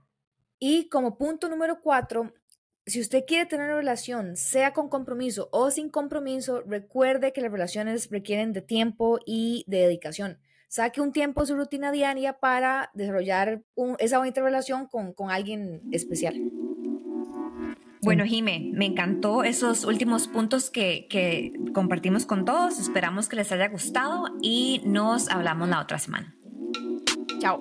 Y 0.59 0.87
como 0.89 1.17
punto 1.17 1.49
número 1.49 1.81
cuatro, 1.81 2.31
si 2.85 3.01
usted 3.01 3.25
quiere 3.25 3.47
tener 3.47 3.65
una 3.65 3.77
relación, 3.77 4.37
sea 4.37 4.73
con 4.73 4.89
compromiso 4.89 5.49
o 5.51 5.71
sin 5.71 5.89
compromiso, 5.89 6.61
recuerde 6.61 7.33
que 7.33 7.41
las 7.41 7.51
relaciones 7.51 8.11
requieren 8.11 8.53
de 8.53 8.61
tiempo 8.61 9.17
y 9.25 9.63
de 9.65 9.79
dedicación 9.79 10.39
saque 10.71 11.01
un 11.01 11.11
tiempo 11.11 11.41
de 11.41 11.47
su 11.47 11.55
rutina 11.57 11.91
diaria 11.91 12.39
para 12.39 12.91
desarrollar 12.93 13.61
esa 13.99 14.19
bonita 14.19 14.41
relación 14.41 14.87
con, 14.87 15.11
con 15.11 15.29
alguien 15.29 15.81
especial. 15.91 16.33
Bueno, 18.01 18.23
Jime, 18.23 18.71
me 18.73 18.85
encantó 18.85 19.43
esos 19.43 19.83
últimos 19.83 20.29
puntos 20.29 20.71
que, 20.71 21.07
que 21.09 21.51
compartimos 21.73 22.25
con 22.25 22.45
todos. 22.45 22.79
Esperamos 22.79 23.27
que 23.27 23.35
les 23.35 23.51
haya 23.51 23.67
gustado 23.67 24.29
y 24.41 24.81
nos 24.85 25.29
hablamos 25.29 25.67
la 25.67 25.81
otra 25.81 25.99
semana. 25.99 26.35
Chao. 27.39 27.59